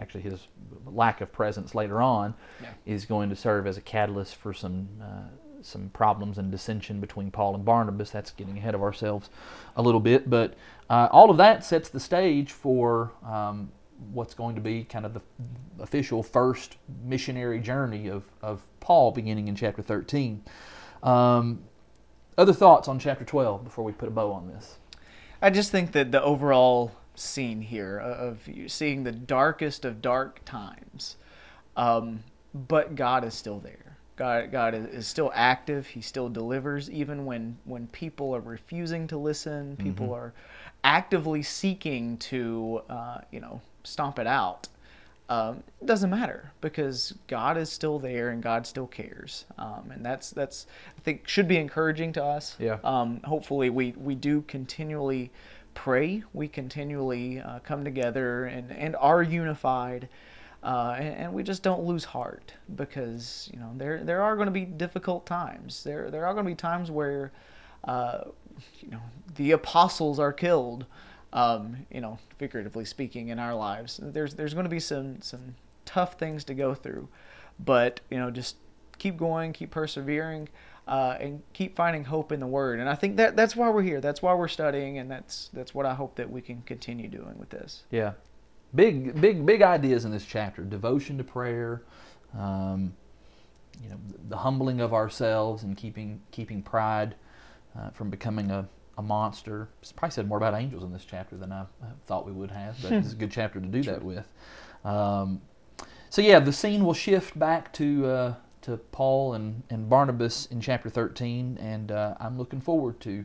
[0.00, 0.48] actually his
[0.84, 2.70] lack of presence later on, yeah.
[2.86, 4.88] is going to serve as a catalyst for some.
[5.00, 5.28] Uh,
[5.62, 8.10] some problems and dissension between Paul and Barnabas.
[8.10, 9.30] That's getting ahead of ourselves
[9.74, 10.54] a little bit, but
[10.88, 13.72] uh, all of that sets the stage for um,
[14.12, 15.22] what's going to be kind of the
[15.78, 20.42] official first missionary journey of, of Paul beginning in chapter 13.
[21.02, 21.60] Um,
[22.38, 24.78] other thoughts on chapter 12 before we put a bow on this?
[25.40, 31.16] I just think that the overall scene here of seeing the darkest of dark times,
[31.76, 32.22] um,
[32.54, 33.96] but God is still there.
[34.16, 35.86] God, God is still active.
[35.86, 39.76] He still delivers, even when when people are refusing to listen.
[39.76, 40.14] People mm-hmm.
[40.14, 40.34] are
[40.86, 44.68] actively seeking to, uh, you know, stomp it out.
[45.28, 50.06] Um, it doesn't matter because God is still there and God still cares, um, and
[50.06, 52.54] that's that's I think should be encouraging to us.
[52.60, 52.78] Yeah.
[52.84, 55.32] Um, hopefully, we we do continually
[55.74, 56.22] pray.
[56.32, 60.08] We continually uh, come together and and are unified.
[60.62, 64.46] Uh, and, and, we just don't lose heart because you know there there are going
[64.46, 65.82] to be difficult times.
[65.82, 67.32] There there are going to be times where
[67.84, 68.24] uh,
[68.80, 69.02] you know
[69.36, 70.86] the apostles are killed.
[71.32, 75.54] Um, you know, figuratively speaking, in our lives, there's there's going to be some some
[75.84, 77.08] tough things to go through,
[77.58, 78.56] but you know just
[78.98, 80.48] keep going, keep persevering.
[80.88, 82.78] Uh, and keep finding hope in the Word.
[82.78, 84.00] And I think that that's why we're here.
[84.00, 87.36] That's why we're studying, and that's that's what I hope that we can continue doing
[87.40, 87.82] with this.
[87.90, 88.12] Yeah,
[88.72, 91.82] big, big, big ideas in this chapter: devotion to prayer,
[92.38, 92.94] um,
[93.82, 93.96] you know,
[94.28, 97.16] the humbling of ourselves and keeping keeping pride
[97.78, 99.68] uh, from becoming a, a monster.
[99.96, 101.64] Probably said more about angels in this chapter than I,
[102.06, 104.26] thought we would have, but it's a good chapter to do that with.
[104.84, 105.40] Um,
[106.10, 110.60] so yeah, the scene will shift back to uh, to Paul and, and Barnabas in
[110.60, 113.24] chapter 13, and uh, I'm looking forward to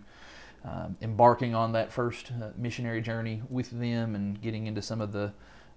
[0.63, 5.11] um, embarking on that first uh, missionary journey with them and getting into some of
[5.11, 5.33] the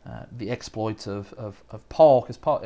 [0.07, 2.63] uh, the exploits of, of, of Paul, because Paul.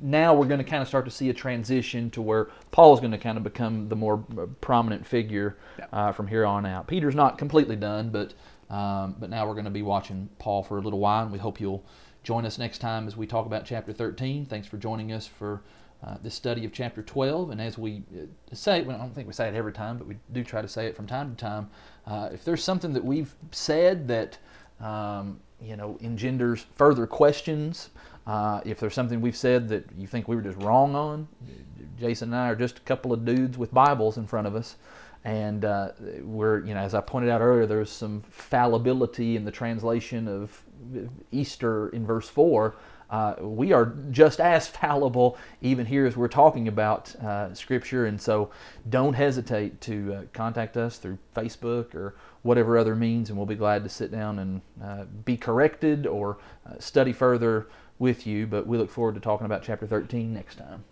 [0.00, 3.00] Now we're going to kind of start to see a transition to where Paul is
[3.00, 5.56] going to kind of become the more uh, prominent figure
[5.92, 6.86] uh, from here on out.
[6.86, 8.34] Peter's not completely done, but
[8.68, 11.38] um, but now we're going to be watching Paul for a little while, and we
[11.38, 11.84] hope you'll
[12.24, 14.46] join us next time as we talk about chapter 13.
[14.46, 15.62] Thanks for joining us for
[16.04, 17.50] uh, this study of chapter 12.
[17.50, 20.06] And as we uh, say, well, I don't think we say it every time, but
[20.06, 21.70] we do try to say it from time to time.
[22.06, 24.38] Uh, if there's something that we've said that
[24.80, 27.90] um, you know engenders further questions,
[28.26, 31.28] uh, if there's something we've said that you think we were just wrong on,
[31.98, 34.76] Jason and I are just a couple of dudes with Bibles in front of us.
[35.24, 39.50] And uh, we're, you know, as I pointed out earlier, there's some fallibility in the
[39.50, 40.62] translation of
[41.32, 42.76] Easter in verse 4
[43.08, 48.06] uh, we are just as fallible even here as we're talking about uh, Scripture.
[48.06, 48.50] And so
[48.88, 53.54] don't hesitate to uh, contact us through Facebook or whatever other means, and we'll be
[53.54, 57.66] glad to sit down and uh, be corrected or uh, study further
[57.98, 58.46] with you.
[58.46, 60.84] But we look forward to talking about chapter 13 next time.